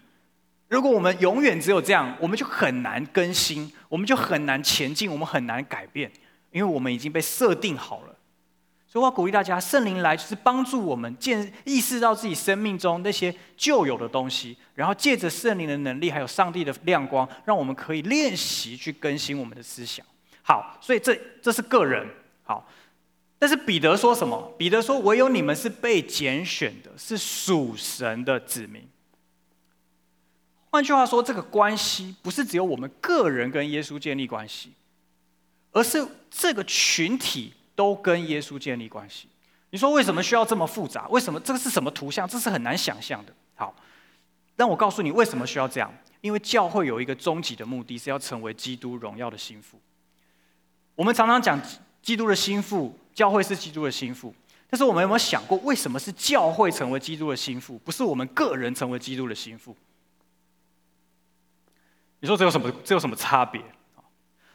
[0.69, 6.11] 如果我们永远只有这样，我们就很难更新，我们就很难前进，我们很难改变，
[6.51, 8.17] 因为我们已经被设定好了。
[8.89, 20.05] 所以我要鼓励大家，圣灵来就是帮助我们见意识到自己生命中那些旧有的东西，然后借着圣灵的能力，还有上帝的亮光，让我们可以练习去更新我们的思想。
[20.43, 22.07] 好，所以这这是个人。
[22.45, 22.67] 好，
[23.39, 24.53] 但是彼得说什么？
[24.57, 28.83] 彼得说：“唯有你们是被拣选的，是属神的子民。”
[30.77, 34.73] 换句话说，这个关系不是只有我们个人跟耶稣建立关系，
[35.73, 37.53] 而是这个群体。
[37.77, 39.29] 都跟耶稣建立关系。
[39.69, 41.07] 你说为什么需要这么复杂？
[41.09, 42.27] 为什么这个是什么图像？
[42.27, 43.35] 这是很难想象的。
[43.55, 43.77] 好，
[44.57, 45.93] 让我告诉你为什么需要这样。
[46.23, 49.79] 因为教会有一个终极的目的是要成为基督荣耀的心腹。
[50.95, 51.61] 我们常常讲
[52.01, 54.35] 基督的心腹，教会是基督的心腹。
[54.71, 59.77] 但是我们有没有想过，为什么是教会成为基督的心腹，不是我们个人成为基督的心腹？
[62.21, 62.71] 你说这有什么？
[62.83, 63.61] 这有什么差别？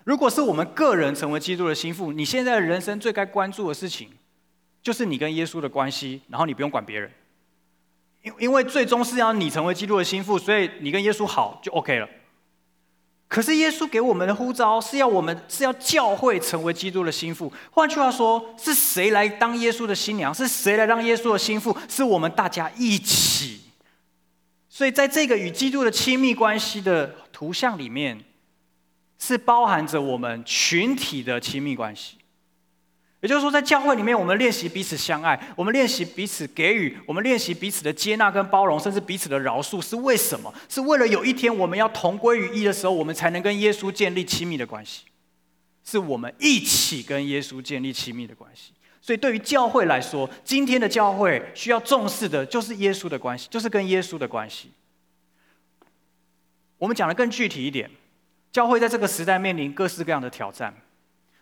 [0.04, 4.10] 如果是我们个人成为基督的心腹，你现在人生最该关注的事情，
[4.82, 7.12] 就是你跟耶稣的关系，然后你不用管别人，
[8.24, 12.10] 因因为最终是要你成为基督的心腹，所以你跟耶稣好就 OK 了。
[13.28, 17.54] 可是耶稣给我们的呼召是要我们是要教会成为基督的心腹。
[17.69, 20.34] 换句话说，是谁来当耶稣的新娘？
[20.34, 21.78] 是谁来当耶稣的心腹？
[21.88, 23.62] 是我们大家一起。
[24.73, 28.17] 所以在这个与基督的亲密关系的图像里面，
[29.19, 32.15] 是包含着我们群体的亲密关系。
[33.19, 40.51] 也就是说，在教会里面，我们练习彼此相爱，我们练习彼此给予，我们练习彼此的接纳跟包容，甚至彼此的饶恕，是为什么？
[40.69, 45.03] 是为了有一天我们要同归于一的时候，我们才能跟耶稣建立亲密的关系。
[45.84, 48.71] 是我们一起跟耶稣建立亲密的关系。
[49.01, 54.71] 所以，对于教会来说，今天的教会需要重视的就是耶稣的关系，就是跟耶稣的关系。
[56.77, 57.89] 我们讲的更具体一点，
[58.51, 60.73] 教会在这个时代面临各式各样的挑战。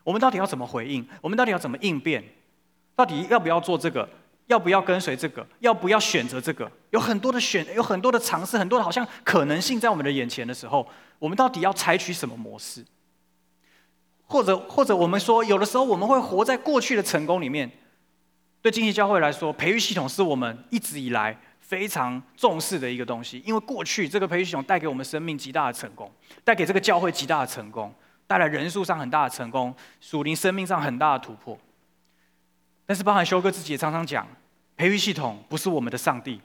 [0.06, 1.06] 我们到底要怎么回应？
[1.22, 2.24] 我们到底要怎么应变？
[2.96, 4.08] 到底要不要做这个？
[4.48, 5.46] 要不要跟随这个？
[5.60, 6.72] 要不要选择这个？
[6.92, 10.88] 有很多的选，有很多的尝试，很多的好像可能性在我们的眼前的时候，
[11.20, 12.84] 我们到底要采取什么模式？
[14.30, 17.70] 或者，或者我们说，有的时候我们会活在过去的成功里面。
[18.62, 26.12] 对经济教会来说，培育系统是我们一直以来非常重视的一个东西，因为过去这个培育系统带给我们生命极大的成功，
[26.44, 27.94] 带给这个教会极大的成功。
[28.28, 31.58] 带来人数上很大的成功，属灵生命上很大的突破。
[32.86, 34.28] 但是，包含修哥自己也常常讲，
[34.78, 36.40] 培育系统不是我们的上帝，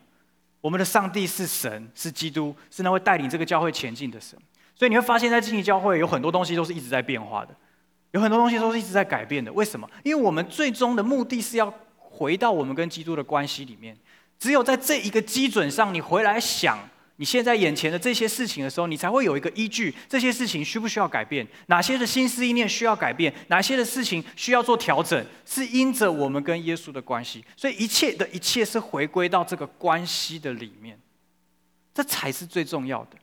[0.62, 4.38] 我们的上帝是神，是基督，是那会带领这个教会前进的神。
[4.75, 7.55] 所以你会发现在经济教会有很多东西都是一直在变化的，
[8.14, 9.53] 有很多东西都是一直在改变的。
[9.53, 9.90] 为什么？
[10.05, 13.96] 因为我们最终的目的是要回到我们跟基督的关系里面。
[14.38, 16.79] 只有在这一个基准上，你回来想。
[17.16, 19.92] 你现在眼前的这些事情的时候，你才会有一个依据。
[20.09, 21.46] 这些事情需不需要改变？
[21.66, 23.33] 哪些的心思意念需要改变？
[23.48, 25.24] 哪些的事情需要做调整？
[25.44, 30.98] 是因着我们跟耶稣的关系，所以一切的一切是回归到这个关系的里面，
[31.92, 33.16] 这才是最重要的，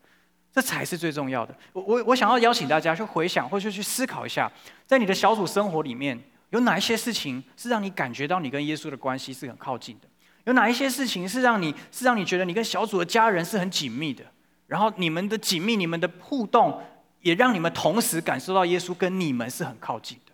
[0.53, 1.55] 这才是最重要的。
[1.73, 4.51] 我我我想要邀请大家去回想，或者去思考一下，
[4.85, 10.07] 在你的小组生活里面，有哪一些事情是让你感觉到你跟耶稣的关系是很靠近的？
[10.45, 14.25] 有哪一些事情是让你是让你觉得你跟小组的家人是很紧密的？
[14.67, 16.81] 然后你们的紧密、你们的互动，
[17.21, 20.31] 也让你们同时感受到耶稣跟你们是很靠近的。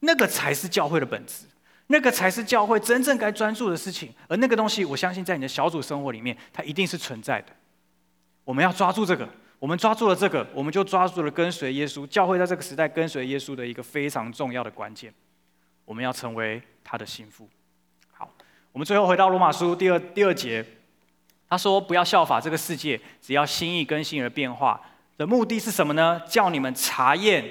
[0.00, 1.46] 那个才是教会的本质，
[1.86, 4.12] 那个才是教会真正该专注的事情。
[4.28, 7.48] 而那个东西，我相信在你的小组生活里面，它一定是存在的。
[8.44, 9.28] 我们要抓住这个，
[9.60, 12.06] 我们抓住了这个，我们就抓住了跟随耶稣。
[12.06, 15.12] 教会在这个时代跟随耶稣的一个非常重要的关键，
[15.84, 17.46] 我们要成为他的心腹。
[18.10, 18.28] 好
[18.72, 20.64] 我们最后回到罗马书第二第二节，
[21.46, 24.80] 他说：“不要效法这个世界，只要心意更新而变化。
[25.18, 26.22] 的目的是什么呢？
[26.26, 27.44] 叫你们查验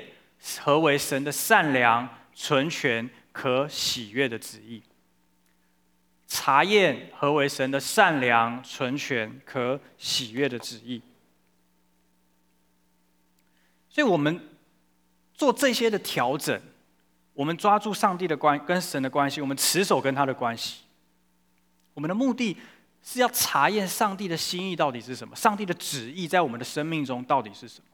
[0.60, 4.82] 何为神的善良、纯全、可喜悦的旨意。
[6.26, 11.00] 查验何为神的善良、纯全、可喜悦的旨意。
[13.89, 14.39] 所以，我们
[15.34, 16.62] 做这些的调整，
[17.34, 20.84] 我们抓住上帝的关跟神的关系，我们持守跟他的关系。”
[21.95, 22.56] 我们的目的
[23.04, 27.86] 是要查验上帝的心意到底是什么，上帝的旨意在我们的生命中到底是什么。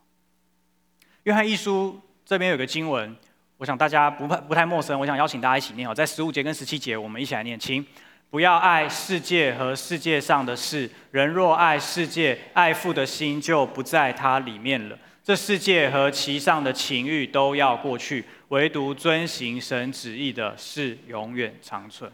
[1.24, 3.16] 约翰一书这边有个经文，
[3.58, 7.84] 我想大家不不太陌生，我想邀请大家一起念哦，在十五节跟十七节，我们一起来念，请
[8.30, 15.00] 不要爱世界和世界上的事，人若爱世界，爱父的心就不在他里面了。
[15.26, 22.10] 这世界和其上的情欲都要过去，唯独遵行神旨意的是永远长存。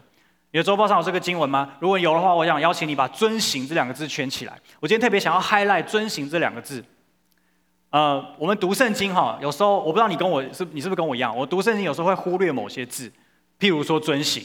[0.52, 1.74] 你的周报上有这个经文吗？
[1.82, 4.58] 如果有的话，我想邀请你把“遵行”这两个字圈起来。
[4.80, 6.82] 我今天特别想要 highlight“ 遵行”这两个字。
[7.90, 13.12] 呃，我们读圣经哈，有时候我不知道你跟我是你是不是跟我一样，我读圣经有时候会忽略某些字，
[13.60, 14.42] 譬如说“遵行”，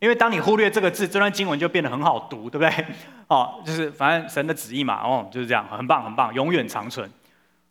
[0.00, 2.86] 因为当你忽略这个字，这段经文就变得很好读，对不对？
[3.28, 7.08] 哦，就是反正神的旨意嘛，哦，就是这样，很棒很棒，永远长存。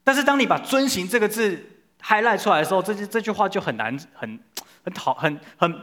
[0.04, 1.64] 但是当你把“遵行”这个字
[2.02, 4.40] highlight 出来的时候，这句这句话就很难，很
[4.84, 5.80] 很讨，很很。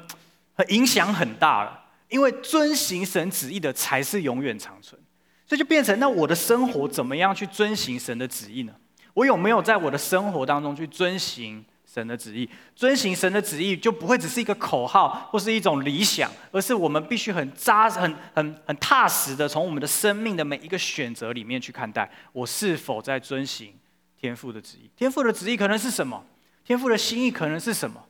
[0.52, 5.00] 很影响很大了，因为遵行神旨意的才是永远长存，
[5.46, 8.74] 所以就变成那我的生活怎么样去遵行神的旨意呢？
[9.14, 12.46] 我有没有在我的生活当中去遵行神的旨意？
[12.76, 23.72] 遵行神的旨意就不会只是一个口号或是一种理想，而是我们必须很扎实、很很很踏实的从我们的生命的每一个选择里面去看待，我是否在遵行
[24.20, 24.90] 天父的旨意？
[24.94, 26.24] 天父的旨意可能是什么？
[26.64, 28.04] 天父的心意可能是什么？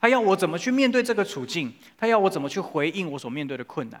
[0.00, 1.74] 他要我怎么去面对这个处境？
[1.96, 4.00] 他要我怎么去回应我所面对的困难？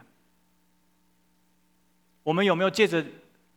[2.22, 3.04] 我们有没有借着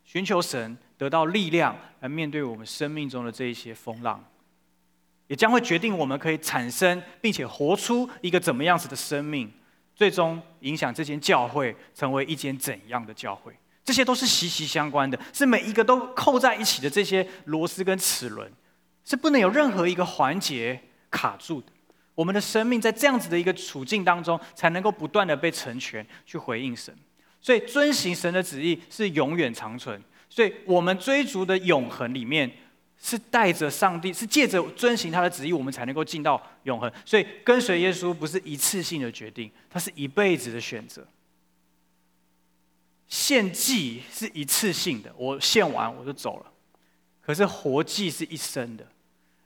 [0.04, 4.24] 寻求神得到力量来面对我们生命中的这一些风浪？
[5.28, 9.50] 也将会决定我们可以产生并且活出一个怎么样子的生命，
[9.94, 13.54] 最终影响这间教会成为一间怎样的教会。
[13.84, 18.50] 这些都是息息相关的，是每一个都扣在一起的这些螺丝跟齿轮，
[19.04, 20.80] 是不能有任何一个环节
[21.10, 21.66] 卡住的。
[22.14, 26.94] 我们的生命在这样子的一个处境当中，才能够不断的被成全，去回应神。
[27.40, 30.00] 所以遵行神的旨意是永远长存。
[30.28, 32.50] 所以我们追逐的永恒里面，
[33.02, 36.90] 是带着上帝，是借着遵行他的旨意，我们才能够进到永恒。
[37.04, 41.04] 所以跟随耶稣不是一次性的决定，它是一辈子的选择。
[43.12, 46.46] 献祭是一次性的，我献完我就走了。
[47.20, 48.86] 可是活祭是一生的，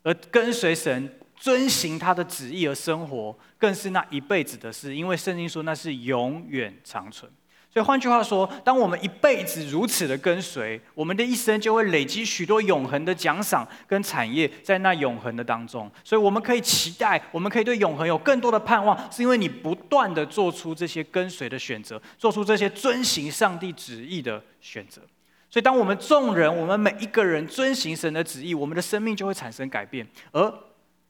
[0.04, 4.94] 而跟随神、遵行他的旨意而生活，更是那一辈子的事。
[4.94, 7.28] 因为圣经说那是永远长存。
[7.76, 15.90] 所以换句话说，当我们一辈子如此的跟随，我们的一生就会累积许多永恒的奖赏跟产业在那永恒的当中。
[16.02, 25.02] 所以我们可以期待，我们可以对永恒有更多的盼望，是因为你不断的做出这些跟随的选择，做出这些遵行上帝旨意的选择。
[25.50, 30.50] 所以，当我们众人，我们每一个人遵行神的旨意，我们的生命就会产生改变，而。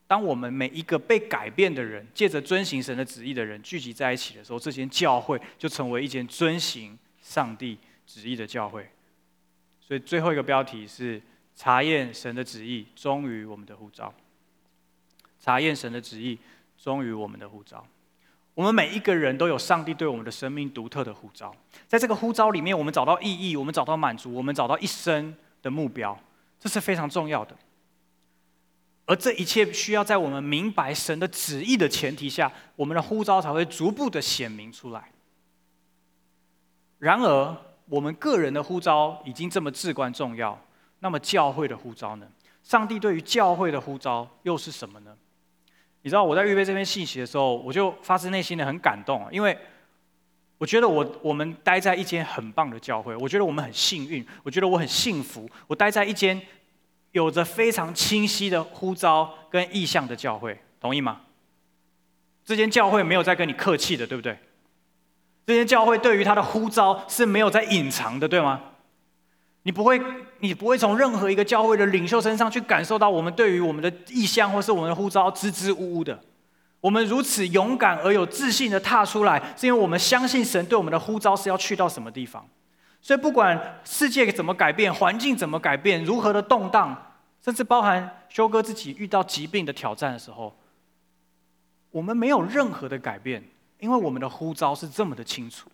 [0.06, 7.76] 当我们每一个被改变的人，借着遵行神的旨意的人聚集在一起的时候，这间教会就成为一间遵行上帝
[8.06, 8.88] 旨意的教会。
[9.80, 11.20] 所以最后一个标题是
[11.54, 14.12] 查验神的旨意，忠于我们的呼召。
[15.40, 16.38] 查验神的旨意，
[16.76, 17.86] 忠于我们的呼召。
[18.54, 21.54] 我们每一个人都有上帝对我们的生命独特的呼召，
[21.86, 26.18] 在这个呼召里面，我们找到意义，我们找到满足，我们找到一生的目标，
[26.58, 27.56] 这是非常重要的。
[29.06, 35.12] 而这一切需要在我们明白神的旨意的前提下，我们的呼召才会逐步的显明出来。
[36.98, 37.56] 然而，
[37.88, 40.60] 我们个人的呼召已经这么至关重要，
[40.98, 42.26] 那么教会的呼召呢？
[42.64, 45.16] 上帝对于教会的呼召又是什么呢？
[46.02, 49.56] 你知道我在预备这篇信息的时候，我就发自内心的很感动，因为
[50.58, 56.42] 我觉得我我们待在一间很棒的教会，我觉得我们很幸运，我觉得我很幸福，我待在一间。
[57.16, 61.22] 有着非常清晰的呼召跟意向的教会，同意吗？
[62.44, 64.38] 这间教会没有在跟你客气的，对不对？
[65.46, 68.60] 这间教会对于他的呼召是没有在隐藏的，对吗？
[69.62, 69.98] 你不会，
[70.40, 76.20] 你不会从任何一个教会的领袖身上去感受到我们对于我们的意向或是我们的呼召支支吾吾的。
[76.82, 82.46] 我们如此勇敢而有自信的踏出来，是因为我们相信神对我们的呼召是要去到什么地方。
[83.00, 87.05] 所以，不管世界怎么改变，环境怎么改变，如何的动荡，
[87.46, 90.52] 甚至包含修哥自己遇到疾病的挑战的时候，
[91.92, 93.40] 我们没有任何的改变，
[93.78, 95.70] 因为我们的呼召是这么的清楚。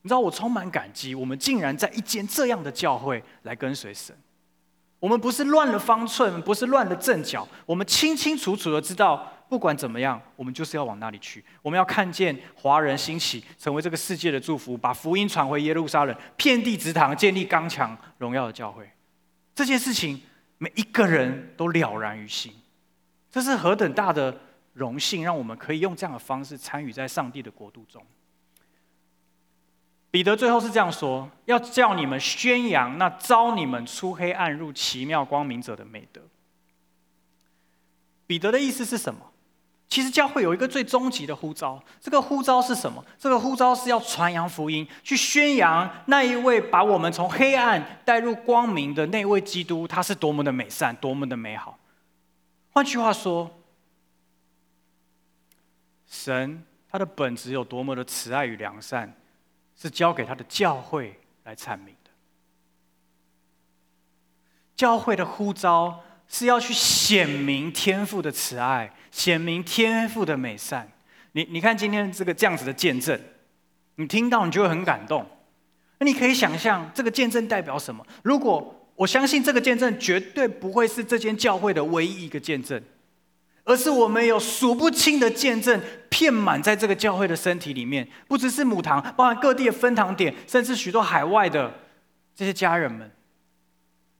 [0.00, 4.16] 你知道，我充满感激，我们竟然在一间这样的教会来跟随神。
[4.98, 9.30] 我们不是乱了方寸，不是乱了阵脚，我们清清楚楚的知道。
[9.50, 11.44] 不管怎么样，我们就是要往那里去。
[11.60, 18.90] 我们要看见华人兴起，成为这个世界的祝福，把福音传回耶路撒冷，遍地植堂，建立刚强荣耀的教会。
[19.54, 20.20] 这件事情，
[20.58, 22.52] 每一个人都了然于心。
[23.30, 24.40] 这是何等大的
[24.72, 28.04] 荣幸，让我们可以用这样的方式参与在上帝的国度中。
[30.10, 36.22] 彼得最后是这样说：要叫你们宣扬那招你们出黑暗入奇妙光明者的美德。
[38.26, 39.32] 彼得的意思是什么？
[39.88, 43.02] 其实教会有一个最终极的呼召，这个呼召是什么？
[43.16, 51.78] 这个呼召是要传扬福音，去宣扬那一位把我们从黑暗带入光明的那位基督，他是多么的美善，多么的美好。
[52.72, 53.48] 换句话说，
[56.08, 59.14] 神他的本质有多么的慈爱与良善，
[59.76, 62.10] 是交给他的教会来阐明的。
[64.74, 66.02] 教会的呼召。
[66.28, 70.88] 是要去显明天父的慈爱，显明天父的美善。
[71.32, 73.18] 你你看今天这个这样子的见证，
[73.96, 75.24] 你听到你就会很感动。
[75.98, 78.04] 那你可以想象这个见证代表什么？
[78.22, 82.82] 如果我相信这个见证绝对不会是这间教会的唯一一个见证，
[83.64, 91.72] 而是我们有数不清的见证遍满在这个教会的身体里面，不只是母堂，包含各地的分堂点，甚至许多海外的
[92.34, 93.10] 这些家人们，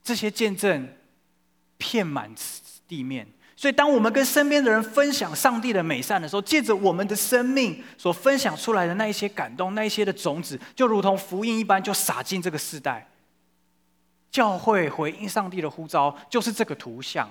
[0.04, 0.88] 这些见证。
[1.78, 2.30] 遍满
[2.86, 13.08] 地面，所以当我们跟身边的人分享上帝的美善的时候，借着我们的生命所分享出来的那一些感动，那一些的种子，就如同福音一般，就洒进这个世代。
[14.30, 17.30] 教会回应上帝的呼召，就是这个图像。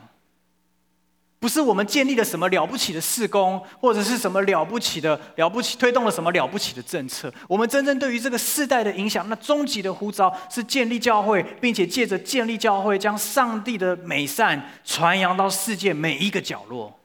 [1.45, 7.31] 不是我们建立了什么了不起的事工，或者是什么了不起的了不起推动了什么了不起的政策。
[7.47, 16.99] 我们真正对于这个世代的影响，那终极的呼召是建立教会，并且借着建立教会，将上帝的美善传扬到世界每一个角落，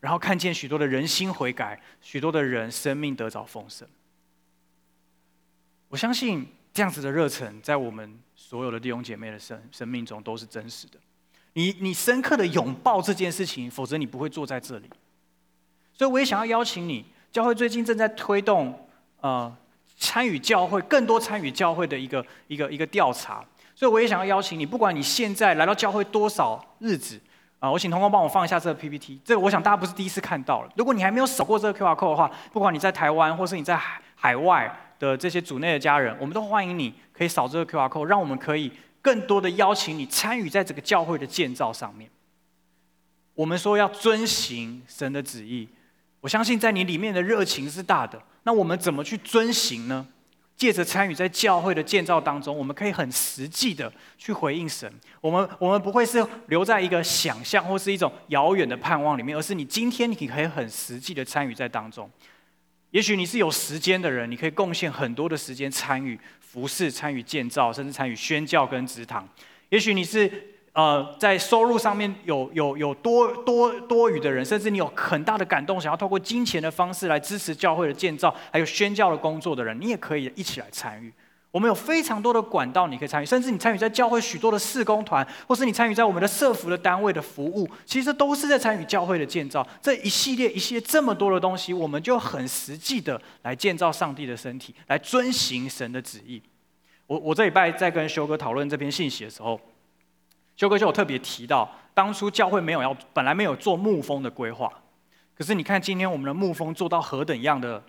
[0.00, 3.86] 然后看见许多的人心悔改，许多的人生命得着丰盛。
[5.88, 10.94] 我相信这样子的热忱，在我们所有的弟兄姐妹的生生命中都是真实的。
[11.54, 14.90] 你你深刻的拥抱这件事情，否则你不会坐在这里。
[15.92, 18.86] 所以我也想要邀请你，教会最近正在推动
[19.20, 19.56] 呃
[19.96, 23.44] 参与教会更多参与教会的一个一个一个调查。
[23.76, 27.20] 所以我也想要邀请你，不管你现在来到教会多少日子
[27.60, 29.18] 啊、我请同工帮我放一下这个 PPT。
[29.24, 30.68] 这个我想大家不是第一次看到了。
[30.76, 38.70] 如果你还没有扫过这个 QR code 的话，不管你在台湾或是你在海海外的这些组内的家人，我们都欢迎你可以扫这个 QR code，让我们可以。
[39.04, 42.08] 更多的邀请你参与在这个教会的建造上面。
[43.34, 45.68] 我们说要遵行神的旨意，
[46.22, 48.22] 我相信在你里面的热情是大的。
[48.44, 50.06] 那我们怎么去遵行呢？
[50.56, 54.90] 借着参与在教会的建造当中，我们可以很实际的去回应神。
[55.20, 62.10] 我们我们不会是留在一个想象或是一种遥远的盼望里面，而是你今天你可以很实际的参与在当中。
[62.90, 66.18] 也许你是有时间的人，你可以贡献很多的时间参与。
[66.54, 69.28] 服侍、参与建造，甚至参与宣教跟职堂。
[69.70, 70.30] 也许你是
[70.72, 81.12] 呃在收入上面有有有多多多余的人，甚至你有很大的感动，想要透过金钱的方式来支持教会的建造，还有宣教的工作的人，你也可以一起来参与。
[81.54, 89.64] 我们有非常多的管道，你可以参与，甚至你参与在教会许多的事工团，或是你参与在我们的社服的单位的服务，其实都是在参与教会的建造。
[89.80, 96.42] 这一系列一系列这么多的东西，我们就很实际的来建造上帝的身体，来遵行神的旨意。
[97.06, 99.60] 我我这礼拜在跟修哥讨论这篇信息的时候，
[100.56, 104.68] 修哥就有特别提到，当初教会没有要，本来没有做牧风的规划，
[105.38, 107.80] 可是你看今天我们的牧风做到何等样的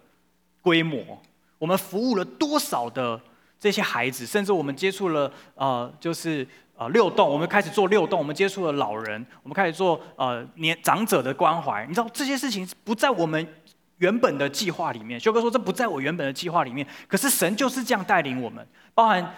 [0.62, 1.20] 规模，
[1.58, 3.20] 我们服务了多少的
[3.66, 6.48] 这些孩子，甚至我们接触了呃，就是
[6.78, 13.48] 呃六栋，我们开始做六栋，我们接触了老人，我们开始做呃年长者的关怀，你知道这些事情不在我们。
[14.00, 16.86] 原本的计划里面，修哥说这不在我原本的计划里面。
[17.08, 19.34] 可是神就是这样带领我们，包含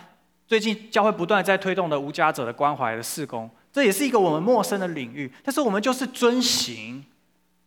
[0.48, 5.32] 最近教会不断在推动的无家者的关怀的事工，这也是一个我们陌生的领域。
[5.44, 7.06] 但是我们就是遵行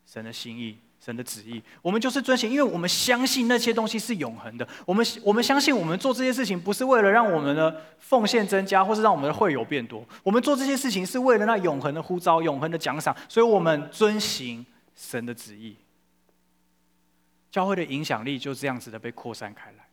[0.05, 4.69] 神的心意、神的旨意，我们就是遵行，因为我们相信那些东西是永恒的。
[4.85, 10.05] 我们我们相信我们做这些事情不是为了让我们的奉献增加，或是让我们的会友变多。
[10.23, 13.17] 我们做这些事情是为了那永恒的呼召、永恒的奖赏。
[13.29, 15.75] 所以我们遵行神的旨意。
[17.51, 19.85] 教会的影响力就这样子的被扩散开来，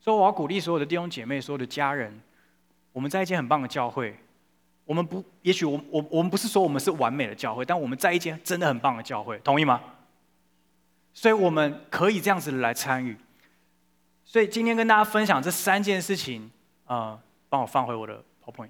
[0.00, 2.20] 所以我要鼓励所有的弟兄姐妹、所有的家人，
[2.90, 4.18] 我们在一间很棒的教会，
[4.84, 9.80] 我们不，也许我我我们不是说我们是完美的教会，但我们在一间真的很棒的教会，同意吗？
[11.16, 13.16] 所以我们可以这样子来参与。
[14.22, 16.50] 所以今天跟大家分享这三件事情，
[16.84, 18.68] 呃，帮我放回我的 PowerPoint。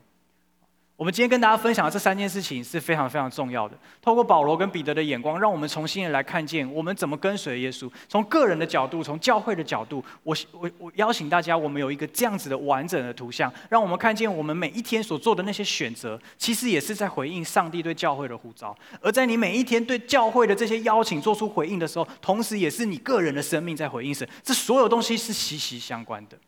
[0.96, 3.78] 我们今天跟大家分享的这三件事情是非常非常重要的。
[4.00, 7.90] 透过保罗跟彼得的眼光，让我们重新的来看见我们怎么跟随耶稣。
[8.08, 18.74] 从个人的角度，从教会的角度，我我我邀请大家，我们有一个这样子的完整的图像，让我们看见我们每一天所做的那些选择，其实也是在回应上帝对教会的呼召。
[19.02, 24.26] 而在你每一天对教会的这些邀请做出回应的时候，同时也是你个人的生命在回应神。
[24.42, 26.38] 这所有东西是息息相关的。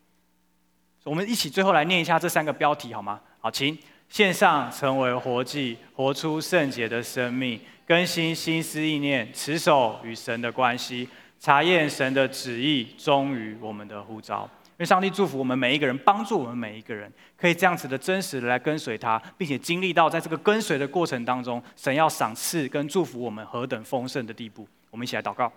[1.05, 3.21] 我们一起最后来念一下这三个标题好吗？
[3.41, 3.77] 好，请。
[4.09, 14.49] 献上成为活祭，活出圣洁的生命，更新心思意念，持守与神的关系，查验神的旨意，忠于我们的呼召。
[14.79, 24.67] 愿上帝祝福我们每一个人，帮助我们每一个人，可以这样子的真实的来跟随他，并且经历到在这个跟随的过程当中，神要赏赐跟祝福我们何等丰盛的地步。
[24.91, 25.53] 我们一起来祷告。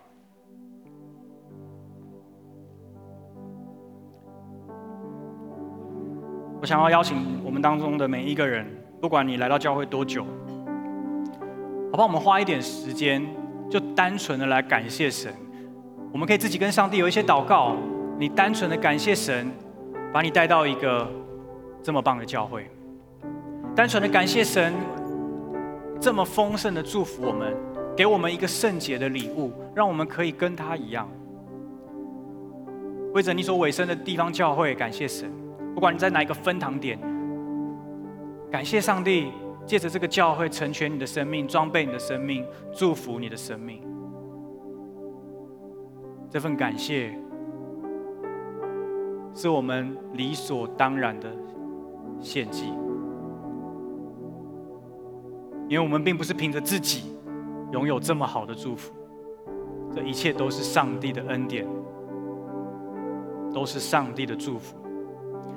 [6.62, 8.64] 我想要邀请我们当中的每一个人，
[9.00, 10.24] 不管你来到教会多久，
[11.90, 12.04] 好不好？
[12.04, 13.20] 我们花一点时间，
[13.68, 15.34] 就单纯的来感谢神。
[16.12, 17.74] 我们可以自己跟上帝有一些祷告，
[18.16, 19.50] 你单纯的感谢神，
[20.12, 21.10] 把你带到一个
[21.82, 22.70] 这么棒的教会，
[23.74, 24.72] 单纯的感谢神，
[26.00, 27.52] 这么丰盛的祝福我们，
[27.96, 31.08] 给我们一个圣洁的礼物，让我们可以跟他一样，
[33.14, 35.28] 为着你所委身的地方教会感谢神。
[35.74, 36.98] 不管你在哪一个分堂点，
[38.50, 39.32] 感谢上帝
[39.64, 43.82] 借着这个教会成全你的生命，装备你的生命，祝福你的生命。
[46.30, 47.14] 这份感谢
[49.34, 51.30] 是我们理所当然的
[52.20, 52.72] 献祭。
[55.68, 57.16] 因为我们并不是凭着自己
[57.72, 58.92] 拥有这么好的祝福，
[59.94, 61.66] 这一切都是上帝的恩典，
[63.54, 64.76] 都是上帝的祝福，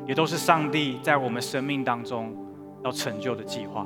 [0.07, 2.35] 也都是上帝在我们生命当中
[2.83, 3.85] 要成就的计划。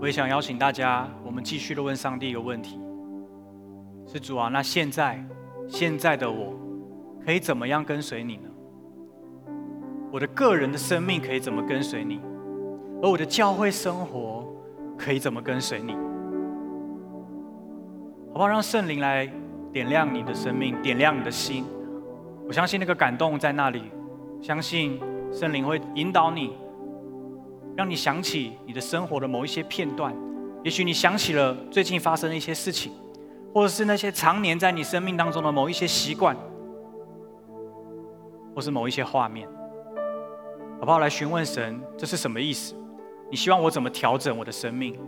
[0.00, 2.80] 我也想邀请大家，我们继续的问上帝一个问题：
[4.06, 5.22] 是主啊，那现在，
[5.68, 6.54] 现在的我，
[7.22, 8.48] 可以怎么样跟随你呢？
[10.10, 12.18] 我的个人的生命可以怎么跟随你？
[13.02, 14.49] 而我的教会生活
[15.00, 15.94] 可以怎么跟随你？
[18.32, 18.46] 好不好？
[18.46, 19.26] 让圣灵来
[19.72, 21.64] 点亮你的生命，点亮你的心。
[22.46, 23.84] 我相信那个感动在那里，
[24.42, 25.00] 相信
[25.32, 26.54] 圣灵会引导你。
[27.76, 30.14] 让你想起你的生活的某一些片段，
[30.62, 32.92] 也许你想起了最近发生的一些事情，
[33.54, 36.36] 或者是那些常年在你生命当中的某一些习惯，
[38.54, 39.48] 或是某一些画面，
[40.78, 40.98] 好不好？
[40.98, 42.74] 来询问神，这是什么意思？
[43.30, 44.98] 你希望我怎么调整我的生命？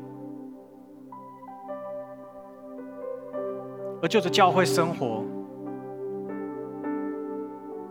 [4.00, 5.24] 而就着教会生活，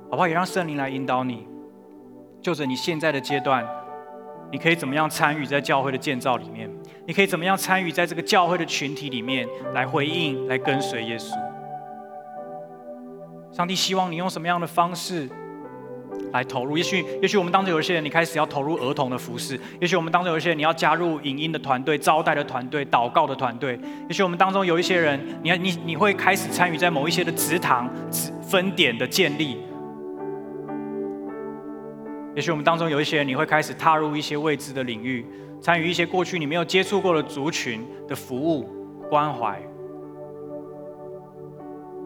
[0.09, 0.27] 好不好？
[0.27, 1.47] 也让圣灵来引导你，
[2.41, 3.65] 就着你现在的阶段。
[4.51, 6.69] 你可以怎么样参与在教会的建造里面？
[7.07, 11.34] 你可以怎么样参与在这个教会的群体里面来回应、来跟随耶稣？
[13.53, 15.29] 上帝希望你用什么样的方式
[16.32, 16.78] 来投入？
[16.78, 27.89] 也许，也许我们当中有一些人，你开始要投入儿童的服事；也许我们当中有一些人，你要加入影音的团队、招待的团队、祷告的团队；也许我们当中有一些人，你要你你会开始参与在某一些的职堂、
[28.41, 29.57] 分点的建立。
[32.34, 35.26] 也许我们当中有一些人，你会开始踏入一些未知的领域，
[35.61, 38.63] 参与一些过去你没有接触过的族群的服务
[39.09, 39.61] 关怀。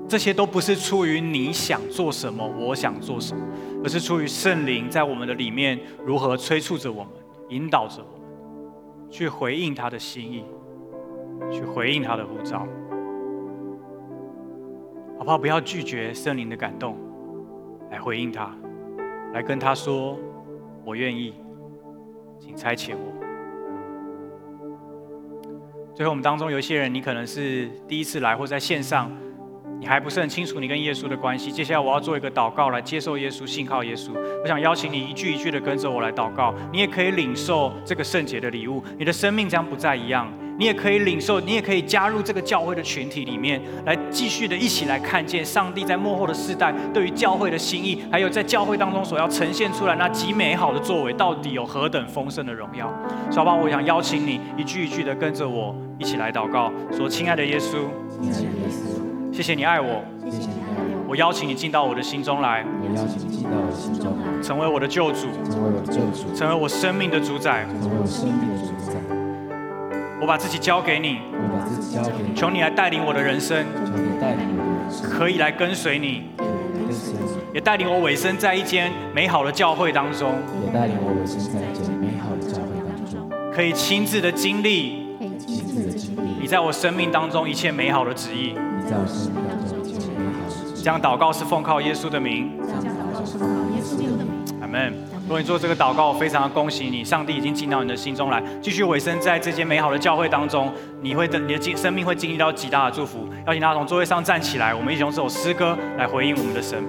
[0.07, 3.43] 这些都不是出于你想做什么，我想做什么，
[3.83, 7.11] 而是出于圣灵在我们的里面如何催促着我们，
[7.49, 10.43] 引导着我们，去回应他的心意，
[11.51, 12.67] 去回应他的呼召。
[15.17, 15.37] 好不好？
[15.37, 16.97] 不要拒绝圣灵的感动，
[17.89, 18.55] 来回应他。
[19.33, 20.17] 来跟他说
[20.85, 21.33] ：“我愿意，
[22.39, 23.13] 请差遣我。”
[25.95, 29.09] 最后，我们当中有一些人，你可能是第一次来，或在线上，
[29.79, 31.51] 你还不是很清楚你跟耶稣的关系。
[31.51, 34.11] 接下来，我要做一个祷告，来接受耶稣，信靠耶稣。
[34.41, 40.31] 我想邀请你一句一句的跟着我来祷告，你也可以领受这个圣洁的礼物，你的生命将不再一样。
[40.57, 52.89] 你也可以领受，你也可以加入这个教会的群体里面，来继续的一起来看见上帝在幕后的世代对于教会的心意，还有在教会当中所要呈现出来那极美好的作为，到底有何等丰盛的荣耀。
[53.29, 57.79] 小宝，我想邀请你一句一句的跟着我一起来祷告，说：“，亲爱的耶稣，
[59.35, 68.95] 谢谢你爱我，谢谢你爱我，我邀请你进到我的心中来，我邀请你进到我的心中来，成为我的救主，成为我的救主，成为我生命的主宰，成为我生命的主宰。”
[70.23, 80.31] 我把自己交给你，我把自己交给你，求你来带领我的人生，求你带领我的人生，可以来跟随你，跟随你，也带领我委身在一间美好的教会当中，
[80.65, 86.21] 也带领我委身在一间美好的教会当中，可以亲自的经历，可以亲自的经历。
[86.39, 88.55] 你在我生命当中一切美好的旨意，
[88.85, 90.83] 你在我生命当中一切美好的旨意。
[90.83, 94.93] 这样祷告是奉靠耶稣的名，将祷告是奉靠耶稣的名，阿门。
[95.23, 100.71] 如果你做这个祷告，我非常的恭喜你，上帝已经进到你的心中来，继续委身在这间美好的教会当中，
[101.01, 103.27] 你会的，你的经生命会经历到极大的祝福。
[103.47, 106.83] 邀请大家从座位上站起来，我们一起用这首诗歌来回应我们的神。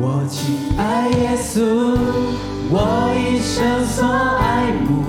[0.00, 1.98] 我亲爱耶稣，
[2.70, 5.02] 我一生所爱慕，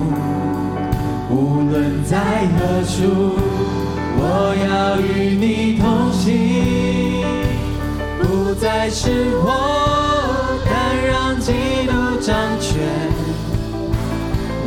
[1.30, 2.18] 无论在
[2.58, 3.38] 何处，
[4.22, 7.24] 我要与你同行，
[8.20, 9.08] 不再是
[9.42, 9.48] 我，
[10.66, 10.72] 但
[11.06, 11.52] 让基
[11.86, 11.90] 督。
[12.20, 12.76] 掌权，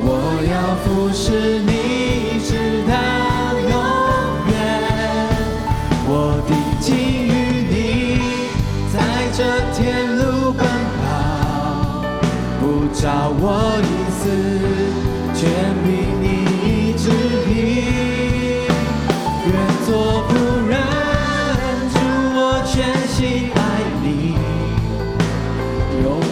[0.02, 0.10] 我
[0.50, 1.72] 要服侍你
[2.42, 2.50] 直
[2.90, 2.94] 到
[3.70, 3.74] 永
[4.50, 4.52] 远。
[6.10, 6.12] 我
[6.48, 6.52] 定
[6.82, 6.90] 睛
[7.30, 7.30] 于
[7.70, 7.78] 你，
[8.92, 8.98] 在
[9.38, 9.40] 这
[9.72, 9.78] 天
[10.18, 10.66] 路奔
[10.98, 11.06] 跑，
[12.60, 13.46] 不找我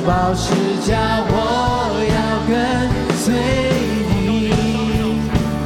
[0.06, 0.54] 保持
[0.86, 1.34] 家，我
[2.02, 2.54] 要跟
[3.18, 3.34] 随
[4.10, 4.50] 你，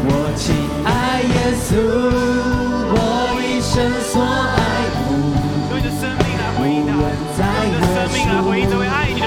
[0.07, 0.43] 我亲
[0.83, 1.79] 爱耶稣，
[2.91, 2.99] 我
[3.39, 4.59] 一生所爱
[5.07, 5.23] 慕。
[5.71, 6.91] 用着生命来回应的。
[6.91, 9.25] 用着生命来回应这位爱你的。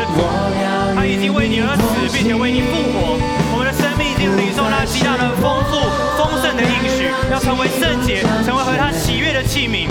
[0.95, 3.17] 他已经为你而死，并且为你复活。
[3.53, 5.81] 我们的生命已经领受他极大的丰富、
[6.19, 9.89] 丰盛的应许，要成为圣洁，成为和他喜悦的器皿。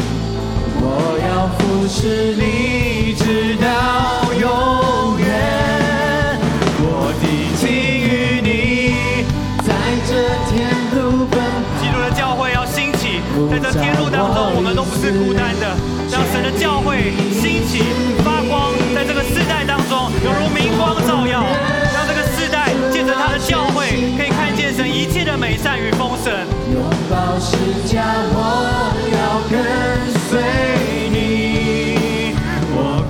[1.89, 3.65] 是你，直到
[4.33, 6.37] 永远。
[6.83, 7.25] 我的
[7.55, 8.91] 情与你，
[9.63, 9.71] 在
[10.05, 10.11] 这
[10.51, 11.79] 天路奔跑。
[11.79, 15.77] 基督的教会要兴起，在这天路当中，我们都不是孤单的。
[16.11, 17.79] 让神的教会兴起
[18.19, 21.39] 发光，在这个世代当中，犹如明光照耀，
[21.95, 26.33] 让这个世代借着他的教会，可以看见神一切的美善与丰盛。
[26.67, 27.55] 拥抱十
[27.87, 28.03] 架，
[28.35, 29.55] 我要跟
[30.27, 30.43] 随
[31.11, 31.46] 你，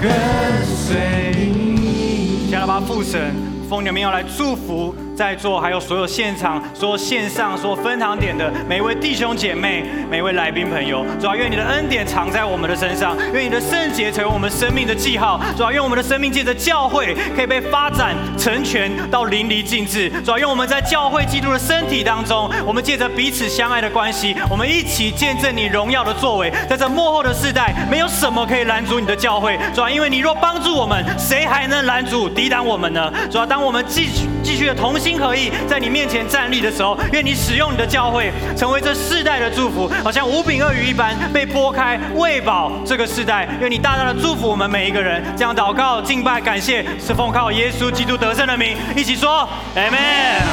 [0.07, 2.49] 跟随你。
[2.49, 3.35] 加拉巴父神，
[3.69, 4.95] 奉你的名要来祝福。
[5.17, 33.11] 在座还有所有现场、所有线上、所有分堂点的每一位弟兄姐妹、每一位来宾朋友，主要，愿你的恩典藏在我们的身上，愿你的圣洁成为我们生命的记号，主要，愿我们的生命借着教会可以被发展成全到淋漓尽致，主要，愿我们在教会基督的身体当中，我们借着彼此相爱的关系，我们一起见证你荣耀的作为，在这末后的世代，没有什么可以拦阻你的教会，主要，因为你若帮助我们，谁还能拦阻抵挡我们呢？
[33.31, 35.19] 主要，当我们继续继续的同心。
[35.19, 43.45] 合意在你面前站立的时候，愿你使用你的教会，成为这世代的祝福，好像五饼二鱼一般被拨开喂饱这个世代。
[43.59, 45.21] 愿你大大的祝福我们每一个人。
[45.35, 49.45] 这样祷告、敬拜、感谢，是奉靠耶稣基督得胜的名，一起说
[49.75, 50.47] ，，Amen。